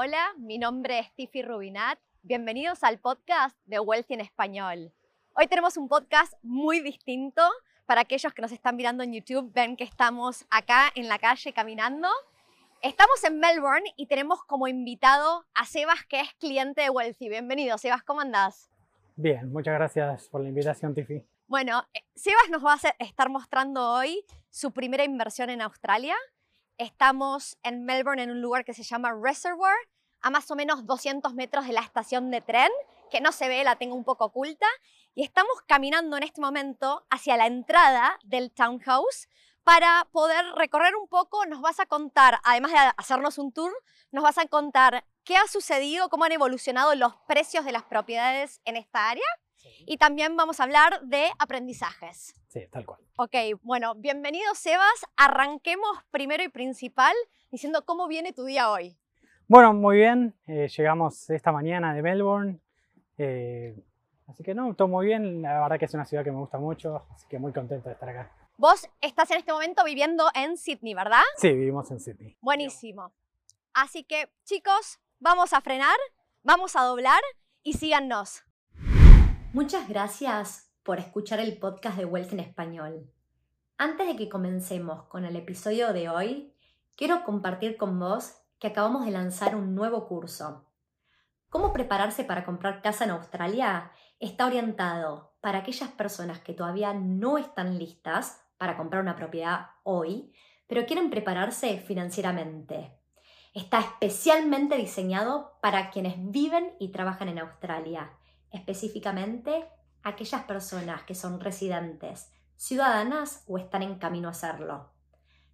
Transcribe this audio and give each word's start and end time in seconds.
Hola, 0.00 0.32
mi 0.36 0.58
nombre 0.58 1.00
es 1.00 1.12
Tiffy 1.16 1.42
Rubinat. 1.42 1.98
Bienvenidos 2.22 2.84
al 2.84 3.00
podcast 3.00 3.58
de 3.64 3.80
Wealthy 3.80 4.14
en 4.14 4.20
Español. 4.20 4.92
Hoy 5.34 5.48
tenemos 5.48 5.76
un 5.76 5.88
podcast 5.88 6.34
muy 6.40 6.78
distinto. 6.78 7.42
Para 7.84 8.02
aquellos 8.02 8.32
que 8.32 8.40
nos 8.40 8.52
están 8.52 8.76
mirando 8.76 9.02
en 9.02 9.12
YouTube, 9.12 9.52
ven 9.52 9.76
que 9.76 9.82
estamos 9.82 10.46
acá 10.50 10.92
en 10.94 11.08
la 11.08 11.18
calle 11.18 11.52
caminando. 11.52 12.06
Estamos 12.80 13.24
en 13.24 13.40
Melbourne 13.40 13.92
y 13.96 14.06
tenemos 14.06 14.44
como 14.44 14.68
invitado 14.68 15.44
a 15.52 15.66
Sebas, 15.66 16.06
que 16.08 16.20
es 16.20 16.32
cliente 16.34 16.82
de 16.82 16.90
Wealthy. 16.90 17.28
Bienvenido, 17.28 17.76
Sebas, 17.76 18.04
¿cómo 18.04 18.20
andás? 18.20 18.70
Bien, 19.16 19.50
muchas 19.50 19.74
gracias 19.74 20.28
por 20.28 20.42
la 20.42 20.48
invitación, 20.48 20.94
Tiffy. 20.94 21.26
Bueno, 21.48 21.82
eh, 21.92 22.04
Sebas 22.14 22.50
nos 22.50 22.64
va 22.64 22.74
a 22.74 23.04
estar 23.04 23.30
mostrando 23.30 23.94
hoy 23.94 24.24
su 24.48 24.70
primera 24.70 25.02
inversión 25.02 25.50
en 25.50 25.60
Australia. 25.60 26.14
Estamos 26.78 27.58
en 27.64 27.84
Melbourne 27.84 28.22
en 28.22 28.30
un 28.30 28.40
lugar 28.40 28.64
que 28.64 28.72
se 28.72 28.84
llama 28.84 29.12
Reservoir, 29.12 29.74
a 30.20 30.30
más 30.30 30.48
o 30.52 30.54
menos 30.54 30.86
200 30.86 31.34
metros 31.34 31.66
de 31.66 31.72
la 31.72 31.80
estación 31.80 32.30
de 32.30 32.40
tren, 32.40 32.70
que 33.10 33.20
no 33.20 33.32
se 33.32 33.48
ve, 33.48 33.64
la 33.64 33.74
tengo 33.74 33.96
un 33.96 34.04
poco 34.04 34.26
oculta, 34.26 34.66
y 35.16 35.24
estamos 35.24 35.60
caminando 35.66 36.16
en 36.16 36.22
este 36.22 36.40
momento 36.40 37.04
hacia 37.10 37.36
la 37.36 37.46
entrada 37.46 38.16
del 38.22 38.52
townhouse 38.52 39.28
para 39.64 40.06
poder 40.12 40.44
recorrer 40.54 40.94
un 40.94 41.08
poco. 41.08 41.44
Nos 41.46 41.60
vas 41.60 41.80
a 41.80 41.86
contar, 41.86 42.38
además 42.44 42.70
de 42.70 42.78
hacernos 42.96 43.38
un 43.38 43.50
tour, 43.50 43.72
nos 44.12 44.22
vas 44.22 44.38
a 44.38 44.46
contar 44.46 45.04
qué 45.24 45.36
ha 45.36 45.48
sucedido, 45.48 46.08
cómo 46.08 46.26
han 46.26 46.32
evolucionado 46.32 46.94
los 46.94 47.16
precios 47.26 47.64
de 47.64 47.72
las 47.72 47.82
propiedades 47.82 48.60
en 48.64 48.76
esta 48.76 49.10
área. 49.10 49.26
Y 49.86 49.96
también 49.96 50.36
vamos 50.36 50.60
a 50.60 50.64
hablar 50.64 51.00
de 51.02 51.26
aprendizajes. 51.38 52.34
Sí, 52.48 52.60
tal 52.70 52.86
cual. 52.86 53.00
Ok, 53.16 53.34
bueno, 53.62 53.94
bienvenido 53.94 54.54
Sebas. 54.54 55.06
Arranquemos 55.16 55.90
primero 56.10 56.42
y 56.42 56.48
principal 56.48 57.14
diciendo 57.50 57.84
cómo 57.84 58.08
viene 58.08 58.32
tu 58.32 58.44
día 58.44 58.70
hoy. 58.70 58.96
Bueno, 59.46 59.72
muy 59.72 59.96
bien. 59.96 60.34
Eh, 60.46 60.68
llegamos 60.68 61.30
esta 61.30 61.52
mañana 61.52 61.94
de 61.94 62.02
Melbourne. 62.02 62.60
Eh, 63.16 63.76
así 64.26 64.42
que 64.42 64.54
no, 64.54 64.74
todo 64.74 64.88
muy 64.88 65.06
bien. 65.06 65.42
La 65.42 65.60
verdad 65.60 65.78
que 65.78 65.86
es 65.86 65.94
una 65.94 66.04
ciudad 66.04 66.22
que 66.22 66.30
me 66.30 66.38
gusta 66.38 66.58
mucho, 66.58 67.06
así 67.14 67.26
que 67.28 67.38
muy 67.38 67.52
contento 67.52 67.88
de 67.88 67.94
estar 67.94 68.08
acá. 68.08 68.32
Vos 68.56 68.88
estás 69.00 69.30
en 69.30 69.38
este 69.38 69.52
momento 69.52 69.84
viviendo 69.84 70.28
en 70.34 70.56
Sydney, 70.56 70.92
¿verdad? 70.92 71.22
Sí, 71.36 71.48
vivimos 71.52 71.90
en 71.90 72.00
Sydney. 72.00 72.36
Buenísimo. 72.40 73.12
Así 73.72 74.04
que, 74.04 74.30
chicos, 74.44 74.98
vamos 75.18 75.52
a 75.52 75.60
frenar, 75.60 75.96
vamos 76.42 76.74
a 76.74 76.82
doblar 76.82 77.22
y 77.62 77.74
síganos. 77.74 78.44
Muchas 79.54 79.88
gracias 79.88 80.70
por 80.82 80.98
escuchar 80.98 81.40
el 81.40 81.56
podcast 81.56 81.96
de 81.96 82.04
Wealth 82.04 82.34
en 82.34 82.40
español. 82.40 83.10
Antes 83.78 84.06
de 84.06 84.14
que 84.14 84.28
comencemos 84.28 85.04
con 85.04 85.24
el 85.24 85.36
episodio 85.36 85.94
de 85.94 86.10
hoy, 86.10 86.52
quiero 86.96 87.24
compartir 87.24 87.78
con 87.78 87.98
vos 87.98 88.34
que 88.58 88.66
acabamos 88.66 89.06
de 89.06 89.10
lanzar 89.10 89.56
un 89.56 89.74
nuevo 89.74 90.06
curso. 90.06 90.66
¿Cómo 91.48 91.72
prepararse 91.72 92.24
para 92.24 92.44
comprar 92.44 92.82
casa 92.82 93.04
en 93.04 93.10
Australia? 93.10 93.90
Está 94.20 94.44
orientado 94.44 95.32
para 95.40 95.60
aquellas 95.60 95.88
personas 95.92 96.40
que 96.40 96.52
todavía 96.52 96.92
no 96.92 97.38
están 97.38 97.78
listas 97.78 98.44
para 98.58 98.76
comprar 98.76 99.00
una 99.00 99.16
propiedad 99.16 99.70
hoy, 99.82 100.30
pero 100.66 100.84
quieren 100.84 101.08
prepararse 101.08 101.78
financieramente. 101.78 102.98
Está 103.54 103.80
especialmente 103.80 104.76
diseñado 104.76 105.58
para 105.62 105.88
quienes 105.88 106.16
viven 106.18 106.74
y 106.78 106.88
trabajan 106.92 107.30
en 107.30 107.38
Australia 107.38 108.17
específicamente 108.52 109.66
aquellas 110.02 110.44
personas 110.44 111.02
que 111.02 111.14
son 111.14 111.40
residentes, 111.40 112.30
ciudadanas 112.56 113.44
o 113.46 113.58
están 113.58 113.82
en 113.82 113.98
camino 113.98 114.28
a 114.28 114.32
hacerlo. 114.32 114.90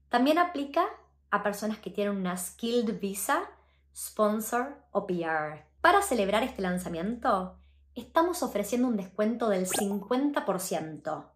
También 0.09 0.39
aplica 0.39 0.87
a 1.31 1.43
personas 1.43 1.79
que 1.79 1.91
tienen 1.91 2.17
una 2.17 2.37
Skilled 2.37 3.01
Visa, 3.01 3.51
Sponsor 3.95 4.77
o 4.93 5.07
PR. 5.07 5.65
Para 5.81 6.03
celebrar 6.03 6.43
este 6.43 6.63
lanzamiento, 6.63 7.59
estamos 7.95 8.43
ofreciendo 8.43 8.89
un 8.89 8.97
descuento 8.97 9.49
del 9.49 9.67
50%, 9.67 11.31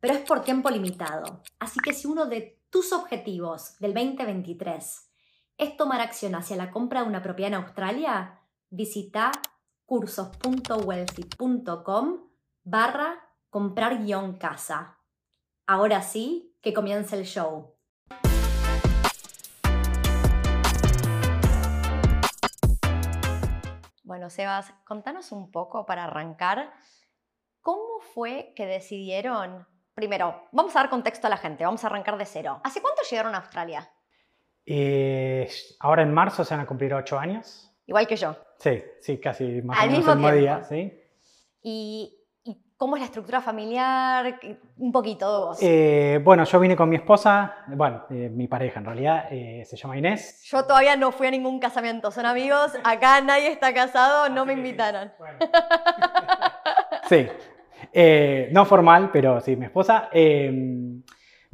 pero 0.00 0.14
es 0.14 0.20
por 0.20 0.42
tiempo 0.42 0.70
limitado. 0.70 1.42
Así 1.58 1.80
que 1.80 1.92
si 1.92 2.06
uno 2.06 2.26
de 2.26 2.60
tus 2.70 2.92
objetivos 2.92 3.78
del 3.78 3.94
2023 3.94 5.10
es 5.58 5.76
tomar 5.76 6.00
acción 6.00 6.34
hacia 6.34 6.56
la 6.56 6.70
compra 6.70 7.02
de 7.02 7.08
una 7.08 7.22
propiedad 7.22 7.52
en 7.52 7.64
Australia, 7.64 8.40
visita 8.70 9.32
cursos.wealthy.com 9.92 12.06
barra 12.64 13.28
comprar 13.50 14.02
guion 14.02 14.38
casa. 14.38 14.96
Ahora 15.66 16.00
sí, 16.00 16.56
que 16.62 16.72
comience 16.72 17.14
el 17.14 17.26
show. 17.26 17.76
Bueno, 24.02 24.30
Sebas, 24.30 24.72
contanos 24.86 25.30
un 25.30 25.50
poco 25.50 25.84
para 25.84 26.04
arrancar, 26.04 26.72
¿cómo 27.60 28.00
fue 28.00 28.54
que 28.56 28.64
decidieron? 28.64 29.68
Primero, 29.92 30.48
vamos 30.52 30.74
a 30.74 30.78
dar 30.78 30.88
contexto 30.88 31.26
a 31.26 31.30
la 31.30 31.36
gente, 31.36 31.66
vamos 31.66 31.84
a 31.84 31.88
arrancar 31.88 32.16
de 32.16 32.24
cero. 32.24 32.62
¿Hace 32.64 32.80
cuánto 32.80 33.02
llegaron 33.10 33.34
a 33.34 33.40
Australia? 33.40 33.92
Eh, 34.64 35.50
ahora 35.80 36.02
en 36.02 36.14
marzo 36.14 36.46
se 36.46 36.54
van 36.54 36.64
a 36.64 36.66
cumplir 36.66 36.94
ocho 36.94 37.18
años. 37.18 37.71
Igual 37.86 38.06
que 38.06 38.16
yo. 38.16 38.36
Sí, 38.58 38.82
sí, 39.00 39.18
casi 39.18 39.62
más 39.62 39.78
o 39.78 39.86
menos 39.86 40.08
el 40.08 40.16
mismo 40.16 40.32
día, 40.32 40.62
¿sí? 40.64 40.92
¿Y, 41.62 42.18
cómo 42.76 42.96
es 42.96 43.00
la 43.00 43.06
estructura 43.06 43.40
familiar? 43.40 44.40
Un 44.76 44.90
poquito 44.90 45.46
vos. 45.46 45.58
Eh, 45.62 46.20
bueno, 46.24 46.44
yo 46.44 46.58
vine 46.58 46.74
con 46.74 46.88
mi 46.88 46.96
esposa, 46.96 47.58
bueno, 47.68 48.06
eh, 48.10 48.28
mi 48.28 48.48
pareja 48.48 48.80
en 48.80 48.86
realidad, 48.86 49.26
eh, 49.30 49.64
se 49.64 49.76
llama 49.76 49.96
Inés. 49.96 50.42
Yo 50.44 50.64
todavía 50.64 50.96
no 50.96 51.12
fui 51.12 51.28
a 51.28 51.30
ningún 51.30 51.60
casamiento, 51.60 52.10
son 52.10 52.26
amigos, 52.26 52.72
acá 52.82 53.20
nadie 53.20 53.52
está 53.52 53.72
casado, 53.72 54.28
no 54.30 54.44
me 54.44 54.54
invitaron. 54.54 55.12
sí, 57.08 57.28
no 58.50 58.64
formal, 58.64 59.10
pero 59.12 59.40
sí, 59.40 59.54
mi 59.54 59.66
esposa. 59.66 60.08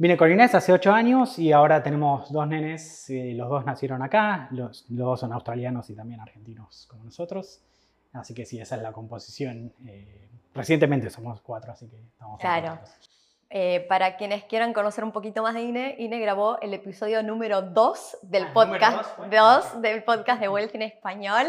Vine 0.01 0.15
con 0.15 0.31
Inés 0.31 0.55
hace 0.55 0.71
ocho 0.71 0.93
años 0.93 1.37
y 1.39 1.51
ahora 1.51 1.83
tenemos 1.83 2.31
dos 2.31 2.47
nenes, 2.47 3.09
eh, 3.09 3.33
los 3.35 3.49
dos 3.49 3.65
nacieron 3.65 4.01
acá, 4.01 4.47
los, 4.51 4.85
dos 4.87 5.19
son 5.19 5.33
australianos 5.33 5.89
y 5.89 5.93
también 5.93 6.21
argentinos 6.21 6.87
como 6.89 7.03
nosotros. 7.03 7.59
Así 8.13 8.33
que 8.33 8.45
sí, 8.45 8.61
esa 8.61 8.77
es 8.77 8.81
la 8.81 8.93
composición. 8.93 9.73
Eh, 9.85 10.29
recientemente 10.55 11.09
somos 11.09 11.41
cuatro, 11.41 11.73
así 11.73 11.89
que 11.89 11.97
estamos 11.97 12.39
Claro. 12.39 12.79
Eh, 13.49 13.85
para 13.89 14.15
quienes 14.15 14.45
quieran 14.45 14.71
conocer 14.71 15.03
un 15.03 15.11
poquito 15.11 15.43
más 15.43 15.53
de 15.53 15.63
Ine, 15.63 15.95
Ine 15.99 16.17
grabó 16.19 16.61
el 16.61 16.73
episodio 16.73 17.21
número 17.21 17.61
2 17.61 18.19
del 18.21 18.43
ah, 18.43 18.51
podcast 18.53 19.19
dos, 19.29 19.81
del 19.81 20.01
podcast 20.05 20.39
de 20.39 20.47
Wealth 20.47 20.75
en 20.75 20.83
español. 20.83 21.45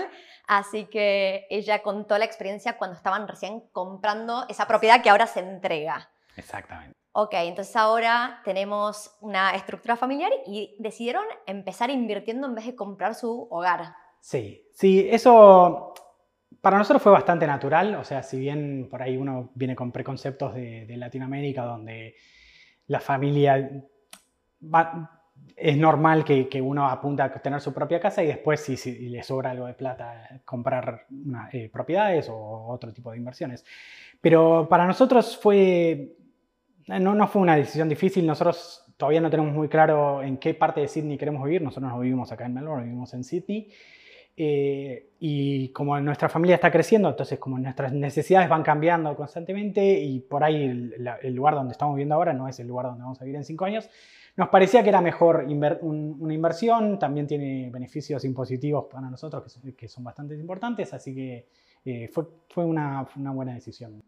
Así 0.49 0.87
que 0.87 1.47
ella 1.51 1.83
contó 1.83 2.19
la 2.19 2.25
experiencia 2.25 2.77
cuando 2.77 2.97
estaban 2.97 3.29
recién 3.29 3.61
comprando 3.71 4.45
esa 4.49 4.67
propiedad 4.67 5.01
que 5.05 5.11
ahora 5.11 5.29
se 5.29 5.39
entrega. 5.39 6.11
Exactamente. 6.35 7.00
Ok, 7.13 7.35
entonces 7.35 7.75
ahora 7.75 8.41
tenemos 8.45 9.17
una 9.21 9.51
estructura 9.55 9.97
familiar 9.97 10.31
y 10.47 10.77
decidieron 10.79 11.25
empezar 11.47 11.91
invirtiendo 11.91 12.47
en 12.47 12.55
vez 12.55 12.67
de 12.67 12.77
comprar 12.77 13.15
su 13.17 13.49
hogar. 13.51 13.95
Sí, 14.21 14.65
sí, 14.73 15.09
eso 15.11 15.93
para 16.61 16.79
nosotros 16.79 17.03
fue 17.03 17.11
bastante 17.11 17.47
natural, 17.47 17.95
o 17.95 18.05
sea, 18.05 18.23
si 18.23 18.39
bien 18.39 18.87
por 18.91 19.03
ahí 19.03 19.17
uno 19.17 19.51
viene 19.55 19.75
con 19.75 19.91
preconceptos 19.91 20.55
de, 20.55 20.87
Latinoamérica 20.97 21.65
donde 21.65 22.15
la 22.87 23.01
familia 23.01 23.71
es 25.57 25.77
normal 25.77 26.25
que, 26.25 26.61
uno 26.61 26.87
apunta 26.87 27.25
a 27.25 27.33
tener 27.33 27.61
su 27.61 27.73
propia 27.73 27.99
casa 27.99 28.23
y 28.23 28.27
después 28.27 28.61
si, 28.61 29.09
le 29.09 29.23
sobra 29.23 29.51
algo 29.51 29.67
de 29.67 29.75
plata 29.75 30.43
comprar 30.45 31.07
eh, 31.53 31.71
propiedades 31.73 32.29
o 32.29 32.67
otro 32.69 32.93
tipo 32.93 33.11
de 33.11 33.17
inversiones. 33.17 33.65
Pero 34.21 34.69
para 34.69 34.87
nosotros 34.87 35.39
fue 35.39 36.17
no, 36.87 37.15
no 37.15 37.29
fue 37.29 37.43
una 37.43 37.57
decisión 37.57 37.89
difícil. 37.89 38.27
Nosotros 38.27 38.85
todavía 38.97 39.21
no 39.21 39.31
tenemos 39.31 39.53
muy 39.53 39.69
claro 39.69 40.23
en 40.23 40.37
qué 40.39 40.55
parte 40.55 40.81
de 40.81 40.89
Sydney 40.89 41.19
queremos 41.19 41.45
vivir. 41.45 41.63
Nosotros 41.63 41.91
no 41.91 42.01
vivimos 42.01 42.31
acá 42.33 42.47
en 42.47 42.55
Melbourne, 42.55 42.85
vivimos 42.85 43.13
en 43.15 43.25
Sydney. 43.25 43.69
Eh, 44.43 45.11
y 45.19 45.69
como 45.69 46.01
nuestra 46.01 46.29
familia 46.29 46.55
está 46.55 46.71
creciendo, 46.71 47.11
entonces 47.11 47.39
como 47.39 47.59
nuestras 47.59 47.93
necesidades 47.93 48.49
van 48.49 48.63
cambiando 48.63 49.15
constantemente 49.15 50.01
y 50.01 50.21
por 50.21 50.43
ahí 50.43 50.65
el, 50.65 51.35
lugar 51.35 51.55
donde 51.55 51.73
estamos 51.73 51.95
viviendo 51.95 52.15
ahora 52.15 52.33
no 52.33 52.49
es 52.49 52.59
el 52.59 52.67
lugar 52.67 52.87
donde 52.87 53.03
vamos 53.03 53.21
a 53.21 53.25
vivir 53.25 53.37
en 53.37 53.45
cinco 53.45 53.67
años, 53.67 53.91
nos 54.37 54.49
parecía 54.49 54.83
que 54.83 54.89
era 54.89 55.03
mejor 55.03 55.45
una 55.83 56.33
inversión, 56.33 56.99
también 56.99 57.27
tiene 57.27 57.69
beneficios 57.71 58.25
impositivos 58.25 58.87
para 58.91 59.11
nosotros 59.11 59.61
que 59.77 59.89
son, 59.89 60.05
bastante 60.05 60.35
importantes, 60.37 60.95
así 60.95 61.15
que 61.15 61.49
eh, 61.85 62.09
fue, 62.09 62.25
fue 62.49 62.65
una, 62.65 63.07
una 63.17 63.33
buena 63.33 63.53
decisión. 63.53 64.03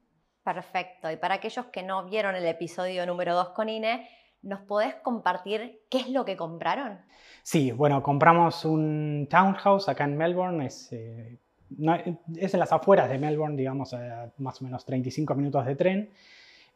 Perfecto. 0.45 1.11
Y 1.11 1.17
para 1.17 1.37
aquellos 1.37 1.67
que 1.67 1.83
no 1.83 2.05
vieron 2.05 2.35
el 2.35 2.47
episodio 2.47 3.07
número 3.07 3.35
2 3.35 3.51
con 3.51 3.69
INE, 3.69 4.09
¿nos 4.43 4.61
podés 4.63 4.97
compartir 4.97 5.83
qué 5.89 5.99
es 5.99 6.09
lo 6.09 6.25
que 6.25 6.37
compraron? 6.37 6.99
Sí, 7.45 7.71
bueno, 7.71 8.03
compramos 8.03 8.65
un 8.65 9.29
townhouse 9.31 9.89
acá 9.89 10.05
en 10.05 10.17
Melbourne. 10.17 10.67
Es, 10.67 10.93
eh, 10.93 11.39
en 11.71 12.59
las 12.59 12.73
afueras 12.73 13.09
de 13.09 13.19
Melbourne, 13.19 13.57
digamos, 13.57 13.95
a 13.95 14.33
más 14.39 14.61
o 14.61 14.65
menos 14.65 14.85
35 14.85 15.35
minutos 15.37 15.65
de 15.65 15.77
tren. 15.77 16.11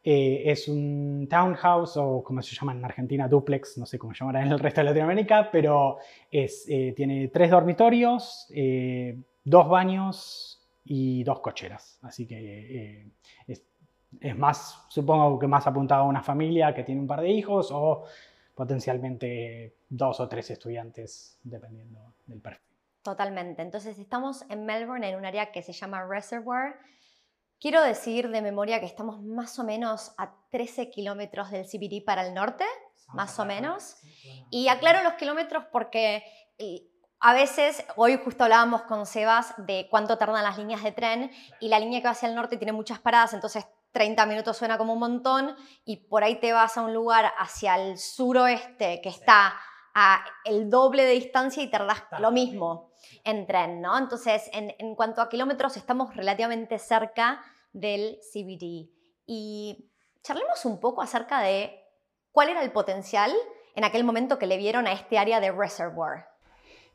Eh, 0.01 0.43
es 0.45 0.69
un 0.69 1.27
townhouse 1.29 1.97
o 1.97 2.23
como 2.23 2.41
se 2.41 2.55
llama 2.55 2.71
en 2.71 2.85
Argentina, 2.85 3.27
duplex, 3.27 3.77
no 3.77 3.85
sé 3.85 3.99
cómo 3.99 4.13
llamará 4.13 4.41
en 4.41 4.51
el 4.51 4.59
resto 4.59 4.79
de 4.79 4.85
Latinoamérica, 4.85 5.49
pero 5.51 5.97
es, 6.31 6.65
eh, 6.69 6.93
tiene 6.95 7.27
tres 7.27 7.51
dormitorios, 7.51 8.47
dos 9.43 9.67
baños 9.67 10.56
y 10.87 11.23
dos 11.23 11.39
cocheras. 11.41 11.99
Así 12.01 12.25
que 12.25 13.11
es, 13.47 13.63
es, 14.19 14.37
más, 14.37 14.85
supongo 14.89 15.37
que 15.37 15.47
más 15.47 15.67
apuntado 15.67 16.03
a 16.03 16.07
una 16.07 16.23
familia 16.23 16.73
que 16.73 16.83
tiene 16.83 17.01
un 17.01 17.07
par 17.07 17.21
de 17.21 17.29
hijos 17.29 17.69
o 17.71 18.03
potencialmente 18.55 19.75
dos 19.89 20.19
o 20.19 20.27
tres 20.27 20.49
estudiantes, 20.51 21.39
dependiendo 21.43 22.13
del 22.25 22.41
perfil. 22.41 22.65
Totalmente. 23.03 23.61
Entonces 23.61 23.99
estamos 23.99 24.43
en 24.49 24.65
Melbourne, 24.65 25.07
en 25.07 25.15
un 25.15 25.25
área 25.25 25.51
que 25.51 25.61
se 25.61 25.73
llama 25.73 26.05
Reservoir 26.05 26.75
Quiero 27.59 27.81
decir 27.81 28.29
de 28.29 28.41
memoria 28.41 28.79
que 28.79 28.85
estamos 28.85 29.21
más 29.21 29.57
o 29.57 29.63
menos 29.63 30.13
a 30.17 30.31
13 30.51 30.91
kilómetros 30.91 31.49
del 31.49 31.65
CBD 31.65 32.05
para 32.05 32.27
el 32.27 32.35
norte, 32.35 32.65
más 33.13 33.39
o 33.39 33.45
menos. 33.45 33.97
Y 34.51 34.67
aclaro 34.67 35.03
los 35.03 35.13
kilómetros 35.13 35.65
porque 35.71 36.23
eh, 36.59 36.83
a 37.19 37.33
veces, 37.33 37.83
hoy 37.95 38.19
justo 38.23 38.43
hablábamos 38.43 38.83
con 38.83 39.05
Sebas 39.05 39.53
de 39.57 39.87
cuánto 39.89 40.17
tardan 40.17 40.43
las 40.43 40.57
líneas 40.57 40.83
de 40.83 40.91
tren 40.91 41.31
y 41.59 41.69
la 41.69 41.79
línea 41.79 41.99
que 41.99 42.05
va 42.05 42.11
hacia 42.11 42.29
el 42.29 42.35
norte 42.35 42.57
tiene 42.57 42.73
muchas 42.73 42.99
paradas, 42.99 43.33
entonces 43.33 43.65
30 43.91 44.25
minutos 44.27 44.57
suena 44.57 44.77
como 44.77 44.93
un 44.93 44.99
montón 44.99 45.55
y 45.83 45.97
por 46.07 46.23
ahí 46.23 46.35
te 46.39 46.53
vas 46.53 46.77
a 46.77 46.83
un 46.83 46.93
lugar 46.93 47.33
hacia 47.39 47.75
el 47.75 47.97
suroeste 47.97 49.01
que 49.01 49.09
está 49.09 49.55
a 49.95 50.23
el 50.45 50.69
doble 50.69 51.05
de 51.05 51.13
distancia 51.13 51.63
y 51.63 51.71
tardas 51.71 52.03
lo 52.19 52.29
mismo 52.29 52.91
en 53.23 53.47
tren, 53.47 53.81
¿no? 53.81 53.97
Entonces, 53.97 54.47
en, 54.53 54.95
cuanto 54.95 55.21
a 55.21 55.29
kilómetros, 55.29 55.75
estamos 55.75 56.15
relativamente 56.15 56.77
cerca 56.77 57.43
del 57.73 58.19
CBD. 58.31 58.91
Y 59.25 59.89
charlemos 60.21 60.63
un 60.65 60.79
poco 60.79 61.01
acerca 61.01 61.41
de 61.41 61.83
cuál 62.31 62.49
era 62.49 62.61
el 62.61 62.71
potencial 62.71 63.33
en 63.75 63.83
aquel 63.85 64.03
momento 64.03 64.37
que 64.37 64.45
le 64.45 64.57
vieron 64.57 64.85
a 64.85 64.91
este 64.91 65.17
área 65.17 65.39
de 65.39 65.51
reservoir. 65.51 66.36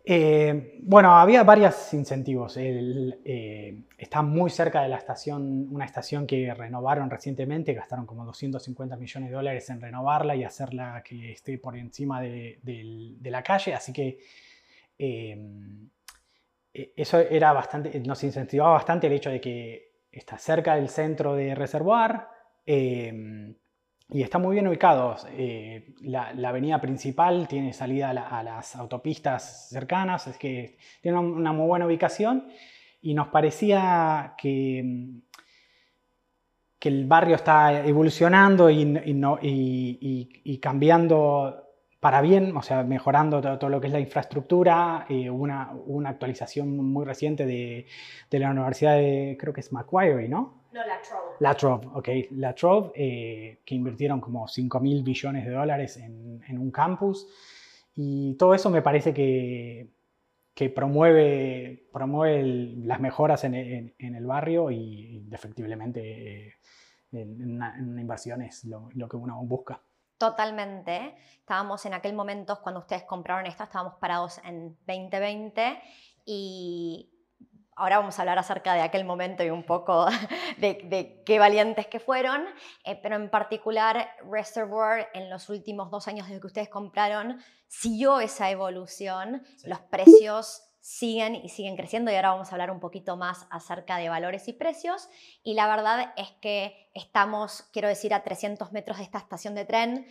Eh, 0.04 0.80
bueno, 0.82 1.12
había 1.12 1.44
varios 1.44 1.94
incentivos. 1.94 2.56
Eh, 2.56 3.84
está 3.96 4.22
muy 4.22 4.50
cerca 4.50 4.82
de 4.82 4.88
la 4.88 4.96
estación, 4.96 5.68
una 5.70 5.84
estación 5.84 6.26
que 6.26 6.52
renovaron 6.54 7.08
recientemente, 7.08 7.72
gastaron 7.72 8.06
como 8.06 8.24
250 8.24 8.96
millones 8.96 9.30
de 9.30 9.36
dólares 9.36 9.70
en 9.70 9.80
renovarla 9.80 10.34
y 10.34 10.44
hacerla 10.44 11.02
que 11.04 11.32
esté 11.32 11.58
por 11.58 11.76
encima 11.76 12.20
de, 12.20 12.58
la 13.22 13.42
calle, 13.42 13.74
así 13.74 13.92
que 13.92 14.18
eh, 14.98 15.38
e, 16.74 16.92
eso 16.96 17.20
era 17.20 17.52
bastante, 17.52 18.00
nos 18.00 18.22
incentivaba 18.24 18.72
bastante 18.72 19.06
el 19.06 19.12
hecho 19.12 19.30
de 19.30 19.40
que 19.40 19.92
está 20.10 20.36
cerca 20.36 20.74
del 20.74 20.88
centro 20.88 21.34
de 21.34 21.54
Reservoir. 21.54 22.26
Y 24.14 24.22
está 24.22 24.38
muy 24.38 24.54
bien 24.54 24.68
ubicado. 24.68 25.16
Eh, 25.30 25.94
la, 26.02 26.34
avenida 26.46 26.80
principal 26.80 27.48
tiene 27.48 27.72
salida 27.72 28.10
a, 28.10 28.42
las 28.42 28.76
autopistas 28.76 29.70
cercanas, 29.70 30.26
es 30.26 30.36
que 30.36 30.76
tiene 31.00 31.18
una 31.18 31.52
muy 31.52 31.66
buena 31.66 31.86
ubicación 31.86 32.48
y 33.00 33.14
nos 33.14 33.28
parecía 33.28 34.34
que, 34.36 35.22
que 36.78 36.88
el 36.90 37.06
barrio 37.06 37.36
está 37.36 37.86
evolucionando 37.86 38.68
y, 38.68 39.00
y, 40.44 40.58
cambiando 40.58 41.70
para 41.98 42.20
bien, 42.20 42.54
o 42.54 42.62
sea, 42.62 42.82
mejorando 42.82 43.40
todo, 43.40 43.70
lo 43.70 43.80
que 43.80 43.86
es 43.86 43.92
la 43.94 44.00
infraestructura. 44.00 45.06
Eh, 45.08 45.30
una, 45.30 45.72
una, 45.86 46.10
actualización 46.10 46.76
muy 46.76 47.06
reciente 47.06 47.46
de, 47.46 47.86
de, 48.30 48.38
la 48.38 48.50
Universidad 48.50 48.96
de, 48.96 49.38
creo 49.40 49.54
que 49.54 49.60
es 49.60 49.72
Macquarie, 49.72 50.28
¿no? 50.28 50.61
No, 50.72 50.86
la 50.86 51.02
Trove. 51.02 51.36
La 51.40 51.54
Trove, 51.54 51.86
ok. 51.94 52.08
La 52.32 52.54
Trove, 52.54 52.92
eh, 52.94 53.60
que 53.64 53.74
invirtieron 53.74 54.20
como 54.20 54.48
5 54.48 54.80
mil 54.80 55.02
billones 55.02 55.44
de 55.44 55.52
dólares 55.52 55.98
en, 55.98 56.42
en, 56.48 56.58
un 56.58 56.70
campus. 56.70 57.26
Y 57.94 58.34
todo 58.34 58.54
eso 58.54 58.70
me 58.70 58.80
parece 58.80 59.12
que, 59.12 59.90
que 60.54 60.70
promueve, 60.70 61.88
promueve 61.92 62.42
las 62.42 63.00
mejoras 63.00 63.44
en, 63.44 63.54
en, 63.54 64.14
el 64.14 64.26
barrio 64.26 64.70
y, 64.70 65.28
efectivamente 65.30 66.48
eh, 66.48 66.54
en, 67.12 67.54
una, 67.54 67.76
inversión 67.78 68.40
es 68.40 68.64
lo, 68.64 68.88
lo 68.94 69.08
que 69.08 69.16
uno 69.16 69.42
busca. 69.44 69.82
Totalmente. 70.16 71.16
Estábamos 71.40 71.84
en 71.84 71.94
aquel 71.94 72.14
momento, 72.14 72.60
cuando 72.62 72.80
ustedes 72.80 73.02
compraron 73.02 73.44
esto, 73.44 73.64
estábamos 73.64 73.94
parados 73.96 74.40
en 74.44 74.76
2020 74.86 75.80
y 76.24 77.11
Ahora 77.82 77.98
vamos 77.98 78.16
a 78.16 78.22
hablar 78.22 78.38
acerca 78.38 78.74
de 78.74 78.80
aquel 78.80 79.04
momento 79.04 79.42
y 79.42 79.50
un 79.50 79.64
poco 79.64 80.06
de, 80.58 81.20
qué 81.26 81.38
valientes 81.40 81.88
que 81.88 81.98
fueron, 81.98 82.44
eh, 82.84 82.94
pero 82.94 83.16
en 83.16 83.28
particular 83.28 84.08
Reservoir 84.30 85.08
en 85.14 85.28
los 85.28 85.48
últimos 85.48 85.90
dos 85.90 86.06
años 86.06 86.28
desde 86.28 86.40
que 86.40 86.46
ustedes 86.46 86.68
compraron 86.68 87.42
siguió 87.66 88.20
esa 88.20 88.48
evolución, 88.50 89.42
los 89.64 89.80
precios 89.80 90.62
siguen 90.78 91.34
y 91.34 91.48
siguen 91.48 91.74
creciendo 91.74 92.12
y 92.12 92.14
ahora 92.14 92.30
vamos 92.30 92.50
a 92.50 92.52
hablar 92.52 92.70
un 92.70 92.78
poquito 92.78 93.16
más 93.16 93.48
acerca 93.50 93.96
de 93.96 94.08
valores 94.08 94.46
y 94.46 94.52
precios. 94.52 95.08
Y 95.42 95.54
la 95.54 95.66
verdad 95.66 96.14
es 96.16 96.30
que 96.40 96.88
estamos, 96.94 97.64
quiero 97.72 97.88
decir, 97.88 98.14
a 98.14 98.22
300 98.22 98.70
metros 98.70 98.98
de 98.98 99.02
esta 99.02 99.18
estación 99.18 99.56
de 99.56 99.64
tren, 99.64 100.06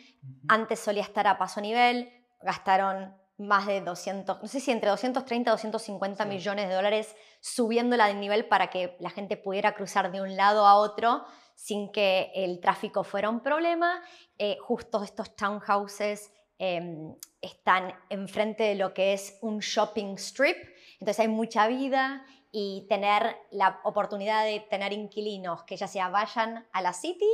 antes 0.50 0.78
solía 0.82 1.04
estar 1.04 1.26
a 1.26 1.38
paso 1.38 1.62
nivel, 1.62 2.12
gastaron 2.42 3.16
más 3.42 3.68
de 3.68 3.82
200, 3.82 4.42
no 4.42 4.48
sé 4.48 4.60
si 4.60 4.72
entre 4.72 4.90
230 4.90 5.50
y 5.50 5.52
250 5.52 6.26
millones 6.26 6.70
de 6.70 6.76
dólares 6.76 7.16
subiéndola 7.40 8.08
de 8.08 8.14
nivel 8.14 8.46
para 8.46 8.70
que 8.70 8.96
la 9.00 9.10
gente 9.10 9.38
pudiera 9.38 9.74
cruzar 9.74 10.12
de 10.12 10.22
un 10.22 10.36
lado 10.36 10.66
a 10.66 10.76
otro 10.76 11.26
sin 11.56 11.92
que 11.92 12.32
el 12.34 12.60
tráfico 12.60 13.04
fuera 13.04 13.30
un 13.30 13.42
problema. 13.42 14.02
Eh, 14.38 14.58
justo 14.62 15.04
estos 15.04 15.36
townhouses 15.36 16.32
em, 16.58 17.16
están 17.42 17.94
enfrente 18.10 18.64
de 18.64 18.76
lo 18.76 18.94
que 18.94 19.14
es 19.14 19.38
un 19.42 19.60
shopping 19.60 20.16
strip, 20.16 20.58
entonces 21.00 21.20
hay 21.20 21.28
mucha 21.28 21.68
vida 21.68 22.26
y 22.52 22.86
tener 22.90 23.38
la 23.52 23.80
oportunidad 23.84 24.44
de 24.44 24.60
tener 24.70 24.94
inquilinos 24.94 25.64
que 25.64 25.78
ya 25.78 25.88
sea 25.88 26.10
vayan 26.10 26.68
a 26.74 26.82
la 26.82 26.94
city 26.94 27.32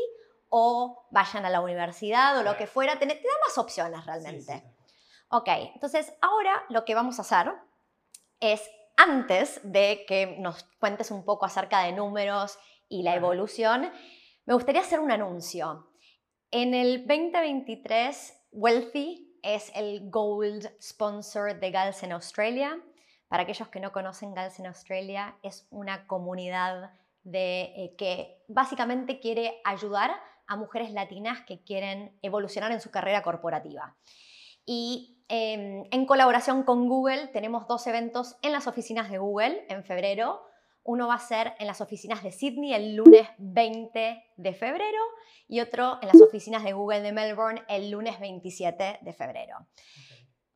o 0.49 1.07
vayan 1.11 1.45
a 1.45 1.49
la 1.49 1.61
universidad 1.61 2.37
o 2.37 2.43
lo 2.43 2.55
que 2.55 2.67
fuera, 2.67 2.97
te, 2.97 3.05
da 3.05 3.13
más 3.45 3.57
opciones 3.57 4.05
realmente. 4.05 4.63
Ok, 5.29 5.49
entonces 5.73 6.13
ahora 6.21 6.63
lo 6.69 6.85
que 6.85 6.95
vamos 6.95 7.19
a 7.19 7.21
hacer 7.21 7.53
es, 8.39 8.69
antes 8.95 9.59
de 9.63 10.05
que 10.07 10.37
nos 10.39 10.63
cuentes 10.79 11.11
un 11.11 11.25
poco 11.25 11.45
acerca 11.45 11.83
de 11.83 11.91
números 11.91 12.57
y 12.87 13.03
la 13.03 13.15
evolución, 13.15 13.91
me 14.45 14.53
gustaría 14.53 14.81
hacer 14.81 14.99
un 15.01 15.11
anuncio. 15.11 15.89
En 16.49 16.73
el 16.73 17.05
2023, 17.05 18.47
Wealthy 18.53 19.37
es 19.43 19.69
el 19.75 20.09
Gold 20.09 20.69
Sponsor 20.81 21.59
de 21.59 21.71
Gals 21.71 22.03
en 22.03 22.13
Australia. 22.13 22.81
Para 23.27 23.43
aquellos 23.43 23.67
que 23.67 23.81
no 23.81 23.91
conocen 23.91 24.33
Gals 24.33 24.59
en 24.59 24.67
Australia, 24.67 25.37
es 25.43 25.67
una 25.69 26.07
comunidad 26.07 26.91
de, 27.23 27.63
eh, 27.75 27.95
que 27.97 28.45
básicamente 28.47 29.19
quiere 29.19 29.59
ayudar 29.65 30.11
a 30.47 30.55
mujeres 30.55 30.91
latinas 30.91 31.41
que 31.45 31.61
quieren 31.61 32.17
evolucionar 32.21 32.71
en 32.71 32.79
su 32.79 32.89
carrera 32.89 33.21
corporativa. 33.21 33.97
Y 34.65 35.16
Em, 35.29 35.83
en 35.91 36.05
colaboración 36.05 36.63
con 36.63 36.87
Google 36.87 37.27
tenemos 37.27 37.67
dos 37.67 37.85
eventos 37.87 38.37
en 38.41 38.53
las 38.53 38.67
oficinas 38.67 39.09
de 39.09 39.17
Google 39.17 39.65
en 39.67 39.83
febrero. 39.83 40.41
Uno 40.83 41.07
va 41.07 41.15
a 41.15 41.19
ser 41.19 41.53
en 41.59 41.67
las 41.67 41.81
oficinas 41.81 42.23
de 42.23 42.31
Sydney 42.31 42.73
el 42.73 42.95
lunes 42.95 43.27
20 43.37 44.23
de 44.37 44.53
febrero 44.53 45.01
y 45.49 45.59
otro 45.59 45.99
en 46.01 46.07
las 46.07 46.21
oficinas 46.21 46.63
de 46.63 46.71
Google 46.71 47.01
de 47.01 47.11
Melbourne 47.11 47.63
el 47.67 47.91
lunes 47.91 48.21
27 48.21 48.99
de 49.01 49.13
febrero. 49.13 49.67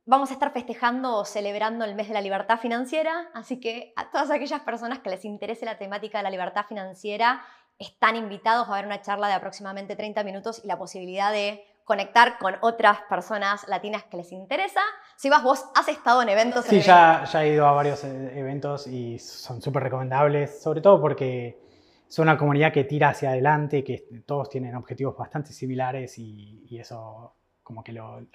Vamos 0.06 0.32
a 0.32 0.34
estar 0.34 0.54
festejando 0.54 1.18
o 1.18 1.26
celebrando 1.26 1.84
el 1.84 1.94
mes 1.94 2.08
de 2.08 2.14
la 2.14 2.22
libertad 2.22 2.58
financiera, 2.58 3.30
así 3.34 3.60
que 3.60 3.94
a 3.98 4.10
todas 4.10 4.32
aquellas 4.32 4.62
personas 4.62 5.00
que 5.00 5.10
les 5.10 5.26
interese 5.26 5.66
la 5.66 5.78
temática 5.78 6.20
de 6.20 6.24
la 6.24 6.32
libertad 6.32 6.66
financiera 6.66 7.42
están 7.78 8.16
invitados 8.16 8.70
a 8.70 8.74
ver 8.74 8.86
una 8.86 9.02
charla 9.02 9.28
de 9.28 9.34
aproximadamente 9.34 9.96
30 9.96 10.24
minutos 10.24 10.62
y 10.64 10.68
la 10.68 10.78
posibilidad 10.78 11.32
de 11.32 11.64
conectar 11.86 12.38
con 12.38 12.56
otras 12.62 13.02
personas 13.10 13.68
latinas 13.68 14.04
que 14.04 14.18
les 14.18 14.32
interesa. 14.32 14.82
Si 15.18 15.30
vas, 15.30 15.44
vos 15.44 15.66
has 15.76 15.88
estado 15.88 16.22
en 16.22 16.30
eventos. 16.30 16.66
Sí, 16.66 16.82
ya, 16.82 17.26
ya 17.26 17.44
he 17.44 17.54
ido 17.54 17.68
a 17.68 17.72
varios 17.72 18.04
eh, 18.04 18.40
eventos 18.40 18.88
y 18.88 19.20
son 19.20 19.62
súper 19.62 19.84
recomendables, 19.84 20.62
sobre 20.62 20.82
todo 20.82 21.00
porque 21.02 21.60
son 22.08 22.24
una 22.24 22.38
comunidad 22.38 22.74
que 22.74 22.84
tira 22.84 23.10
hacia 23.10 23.30
adelante, 23.30 23.84
que 23.84 24.06
todos 24.26 24.50
tienen 24.50 24.76
objetivos 24.76 25.16
bastante 25.16 25.54
similares 25.54 26.18
y, 26.18 26.78
eso 26.78 27.36
como 27.64 27.84
que 27.84 27.94
lo, 27.94 28.28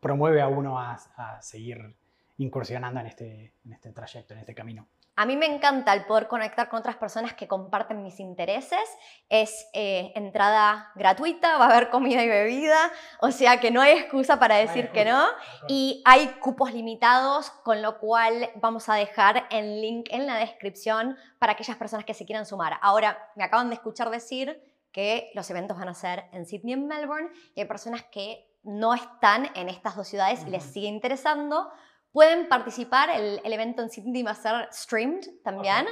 promueve 0.00 0.40
a 0.40 0.48
uno 0.48 0.78
a, 0.78 0.98
a 1.16 1.40
seguir 1.40 1.96
incursionando 2.38 3.00
en 3.00 3.06
este, 3.06 3.54
en 3.64 3.72
este 3.72 3.92
trayecto, 3.92 4.34
en 4.34 4.40
este 4.40 4.54
camino. 4.54 4.88
A 5.18 5.24
mí 5.24 5.34
me 5.34 5.46
encanta 5.46 5.94
el 5.94 6.04
poder 6.04 6.28
conectar 6.28 6.68
con 6.68 6.78
otras 6.78 6.96
personas 6.96 7.32
que 7.32 7.48
comparten 7.48 8.02
mis 8.02 8.20
intereses. 8.20 8.82
Es 9.30 9.66
eh, 9.72 10.12
entrada 10.14 10.92
gratuita, 10.94 11.56
va 11.56 11.64
a 11.64 11.70
haber 11.70 11.88
comida 11.88 12.22
y 12.22 12.28
bebida, 12.28 12.92
o 13.20 13.30
sea 13.30 13.58
que 13.58 13.70
no 13.70 13.80
hay 13.80 13.92
excusa 13.92 14.38
para 14.38 14.56
decir 14.56 14.90
que 14.90 15.06
no. 15.06 15.24
Y 15.68 16.02
hay 16.04 16.26
cupos 16.40 16.74
limitados, 16.74 17.48
con 17.48 17.80
lo 17.80 17.98
cual 17.98 18.50
vamos 18.56 18.90
a 18.90 18.94
dejar 18.94 19.46
el 19.50 19.80
link 19.80 20.08
en 20.10 20.26
la 20.26 20.36
descripción 20.36 21.16
para 21.38 21.52
aquellas 21.52 21.78
personas 21.78 22.04
que 22.04 22.12
se 22.12 22.26
quieran 22.26 22.44
sumar. 22.44 22.78
Ahora, 22.82 23.30
me 23.36 23.44
acaban 23.44 23.70
de 23.70 23.76
escuchar 23.76 24.10
decir 24.10 24.62
que 24.92 25.30
los 25.34 25.48
eventos 25.48 25.78
van 25.78 25.88
a 25.88 25.94
ser 25.94 26.26
en 26.32 26.44
Sydney 26.44 26.72
y 26.72 26.74
en 26.74 26.86
Melbourne 26.88 27.30
y 27.54 27.60
hay 27.60 27.66
personas 27.66 28.02
que 28.04 28.46
no 28.64 28.92
están 28.92 29.48
en 29.54 29.70
estas 29.70 29.96
dos 29.96 30.08
ciudades 30.08 30.44
y 30.46 30.50
les 30.50 30.62
sigue 30.62 30.88
interesando, 30.88 31.70
pueden 32.16 32.48
participar. 32.48 33.10
El, 33.10 33.42
el, 33.44 33.52
evento 33.52 33.82
en 33.82 33.90
Sydney 33.90 34.22
va 34.22 34.30
a 34.30 34.34
ser 34.34 34.68
streamed 34.72 35.20
también. 35.44 35.86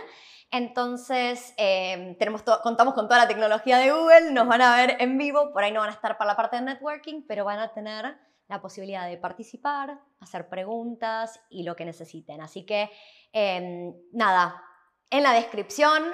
Entonces, 0.50 1.52
em, 1.58 2.16
tenemos 2.16 2.42
contamos 2.62 2.94
con 2.94 3.08
toda 3.08 3.20
la 3.20 3.28
tecnología 3.28 3.76
de 3.76 3.92
Google, 3.92 4.30
nos 4.30 4.48
van 4.48 4.62
a 4.62 4.74
ver 4.74 4.96
en 5.00 5.18
vivo, 5.18 5.52
por 5.52 5.62
ahí 5.62 5.70
no 5.70 5.80
van 5.80 5.90
a 5.90 5.92
estar 5.92 6.16
para 6.16 6.30
la 6.30 6.36
parte 6.36 6.56
de 6.56 6.62
networking, 6.62 7.26
pero 7.28 7.44
van 7.44 7.58
a 7.58 7.74
tener 7.74 8.16
la 8.48 8.62
posibilidad 8.62 9.06
de 9.06 9.18
participar, 9.18 10.00
hacer 10.18 10.48
preguntas 10.48 11.38
y 11.50 11.62
lo 11.62 11.76
que 11.76 11.84
necesiten. 11.84 12.40
Así 12.40 12.64
que, 12.64 12.90
em, 13.34 13.92
nada, 14.12 14.62
en 15.10 15.24
la 15.24 15.32
descripción 15.32 16.04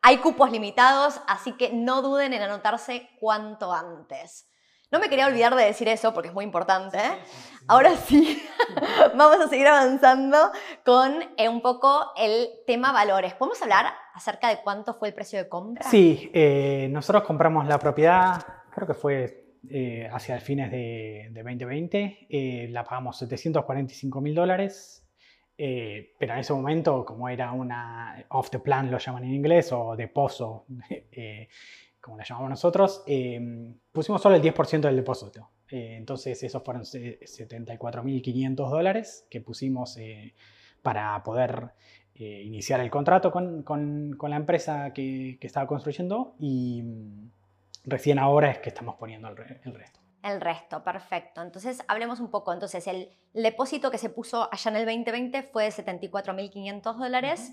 hay 0.00 0.16
cupos 0.16 0.50
limitados, 0.50 1.20
así 1.26 1.52
que 1.58 1.74
no 1.74 2.00
duden 2.00 2.32
en 2.32 2.40
anotarse 2.40 3.10
cuanto 3.20 3.70
antes. 3.70 4.48
No 4.90 5.00
me 5.00 5.10
quería 5.10 5.26
olvidar 5.26 5.54
de 5.54 5.64
decir 5.64 5.86
eso 5.88 6.14
porque 6.14 6.28
es 6.28 6.34
muy 6.34 6.46
importante. 6.46 6.96
¿eh? 6.96 7.18
Ahora 7.66 7.94
sí, 7.94 8.42
vamos 9.14 9.38
a 9.44 9.48
seguir 9.48 9.66
avanzando 9.66 10.38
con 10.82 11.12
eh, 11.36 11.48
un 11.48 11.60
poco 11.60 12.12
el 12.16 12.48
tema 12.66 12.90
valores. 12.90 13.34
¿Podemos 13.34 13.60
hablar 13.60 13.84
acerca 14.14 14.48
de 14.48 14.62
cuánto 14.62 14.94
fue 14.94 15.08
el 15.08 15.14
precio 15.14 15.38
de 15.38 15.46
compra? 15.46 15.84
Sí, 15.84 16.30
eh, 16.32 16.88
nosotros 16.90 17.24
compramos 17.24 17.66
la 17.66 17.78
propiedad, 17.78 18.42
creo 18.70 18.86
que 18.86 18.94
fue 18.94 19.44
hacia 20.10 20.36
el 20.36 20.40
fines 20.40 20.70
de, 20.70 21.30
2020, 21.34 22.68
la 22.70 22.82
pagamos 22.84 23.18
745 23.18 24.20
mil 24.22 24.34
dólares. 24.34 25.06
pero 25.54 26.32
en 26.32 26.38
ese 26.38 26.54
momento, 26.54 27.04
como 27.04 27.28
era 27.28 27.52
una 27.52 28.24
off 28.30 28.48
the 28.48 28.60
plan, 28.60 28.90
lo 28.90 28.96
llaman 28.96 29.24
en 29.24 29.34
inglés, 29.34 29.70
o 29.72 29.94
de 29.96 30.08
pozo, 30.08 30.64
como 32.00 32.16
la 32.16 32.24
llamamos 32.24 32.50
nosotros, 32.50 33.02
em, 33.06 33.78
pusimos 33.92 34.22
solo 34.22 34.36
el 34.36 34.42
10% 34.42 34.88
del 34.88 34.96
depósito. 34.96 35.50
Eh, 35.70 35.96
entonces 35.96 36.42
esos 36.42 36.62
fueron 36.62 36.84
74.500 36.84 38.70
dólares 38.70 39.26
que 39.30 39.40
pusimos 39.40 39.96
eh, 39.98 40.34
para 40.82 41.22
poder 41.22 41.72
eh, 42.14 42.42
iniciar 42.42 42.80
el 42.80 42.90
contrato 42.90 43.30
con, 43.30 43.62
con, 43.62 44.14
con 44.16 44.30
la 44.30 44.36
empresa 44.36 44.92
que, 44.92 45.38
que, 45.40 45.46
estaba 45.46 45.66
construyendo 45.66 46.34
y 46.38 46.82
mm, 46.82 47.30
recién 47.84 48.18
ahora 48.18 48.50
es 48.50 48.58
que 48.58 48.70
estamos 48.70 48.96
poniendo 48.96 49.28
el, 49.28 49.36
el, 49.64 49.74
resto. 49.74 50.00
El 50.22 50.40
resto, 50.40 50.82
perfecto. 50.82 51.42
Entonces 51.42 51.82
hablemos 51.86 52.18
un 52.20 52.30
poco. 52.30 52.52
Entonces 52.52 52.86
el, 52.86 53.10
depósito 53.34 53.90
que 53.90 53.98
se 53.98 54.10
puso 54.10 54.48
allá 54.52 54.70
en 54.70 54.76
el 54.78 54.86
2020 54.86 55.42
fue 55.44 55.64
de 55.64 55.70
74.500 55.70 56.96
dólares 56.96 57.52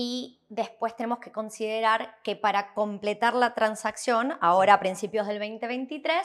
y 0.00 0.38
después 0.48 0.94
tenemos 0.94 1.18
que 1.18 1.32
considerar 1.32 2.14
que 2.22 2.36
para 2.36 2.72
completar 2.72 3.34
la 3.34 3.52
transacción, 3.54 4.34
ahora 4.40 4.74
a 4.74 4.78
principios 4.78 5.26
del 5.26 5.40
2023, 5.40 6.16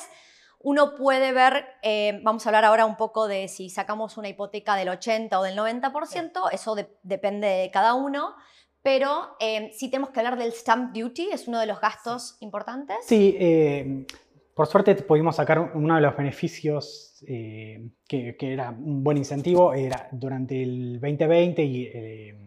uno 0.60 0.94
puede 0.94 1.34
ver, 1.34 1.66
eh, 1.82 2.20
vamos 2.22 2.46
a 2.46 2.50
hablar 2.50 2.66
ahora 2.66 2.86
un 2.86 2.98
poco 2.98 3.28
de 3.28 3.48
si 3.48 3.72
sacamos 3.72 4.16
una 4.16 4.30
hipoteca 4.30 4.76
del 4.76 4.90
80 4.90 5.40
o 5.40 5.42
del 5.42 5.58
90%, 5.58 6.50
eso 6.52 6.76
depende 7.02 7.48
de 7.48 7.72
cada 7.72 7.96
uno, 7.96 8.36
pero 8.84 9.36
eh, 9.40 9.72
sí 9.74 9.90
tenemos 9.90 10.12
que 10.12 10.20
hablar 10.20 10.38
del 10.38 10.54
stamp 10.54 10.96
duty, 10.96 11.32
es 11.32 11.48
uno 11.48 11.60
de 11.60 11.66
los 11.66 11.82
gastos 11.82 12.38
importantes. 12.42 12.98
Sí, 13.02 13.36
eh, 13.40 14.06
por 14.54 14.68
suerte 14.68 14.94
pudimos 14.98 15.38
sacar 15.38 15.60
uno 15.74 15.96
de 15.96 16.02
los 16.02 16.16
beneficios 16.16 17.24
que, 17.26 17.90
que, 18.08 18.54
era 18.54 18.70
un 18.70 19.04
buen 19.04 19.18
incentivo, 19.18 19.74
era 19.74 20.10
durante 20.12 20.62
el 20.62 21.00
2020 21.02 21.64
y 21.64 22.44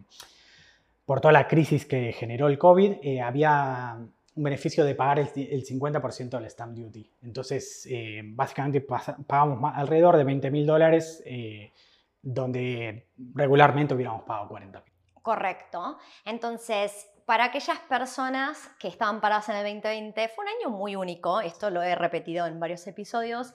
por 1.06 1.20
toda 1.20 1.32
la 1.32 1.46
crisis 1.46 1.86
que 1.86 2.12
generó 2.12 2.48
el 2.48 2.58
COVID, 2.58 2.98
eh, 3.00 3.22
había 3.22 3.96
un 3.96 4.42
beneficio 4.42 4.84
de 4.84 4.94
pagar 4.94 5.20
el, 5.20 5.28
50% 5.32 6.30
del 6.30 6.50
stamp 6.50 6.76
duty. 6.76 7.10
Entonces, 7.22 7.86
eh, 7.88 8.20
básicamente 8.22 8.82
pagamos 9.26 9.72
alrededor 9.74 10.16
de 10.18 10.24
20 10.24 10.50
mil 10.50 10.66
dólares, 10.66 11.22
eh, 11.24 11.72
donde 12.20 13.08
regularmente 13.34 13.94
hubiéramos 13.94 14.24
pagado 14.24 14.48
40 14.48 14.80
mil. 14.80 14.92
Correcto. 15.22 15.96
Entonces, 16.24 17.08
para 17.24 17.44
aquellas 17.44 17.78
personas 17.88 18.68
que 18.78 18.88
estaban 18.88 19.20
paradas 19.20 19.48
en 19.48 19.56
el 19.56 19.62
2020, 19.62 20.28
fue 20.28 20.44
un 20.44 20.50
año 20.50 20.76
muy 20.76 20.96
único, 20.96 21.40
esto 21.40 21.70
lo 21.70 21.82
he 21.82 21.94
repetido 21.94 22.46
en 22.46 22.60
varios 22.60 22.86
episodios, 22.86 23.54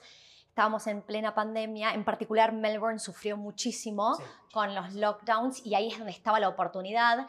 estábamos 0.52 0.86
en 0.86 1.00
plena 1.00 1.34
pandemia, 1.34 1.94
en 1.94 2.04
particular 2.04 2.52
Melbourne 2.52 2.98
sufrió 2.98 3.38
muchísimo 3.38 4.18
con 4.52 4.74
los 4.74 4.92
lockdowns 4.92 5.64
y 5.64 5.74
ahí 5.74 5.88
es 5.88 5.96
donde 5.96 6.12
estaba 6.12 6.38
la 6.40 6.50
oportunidad. 6.50 7.26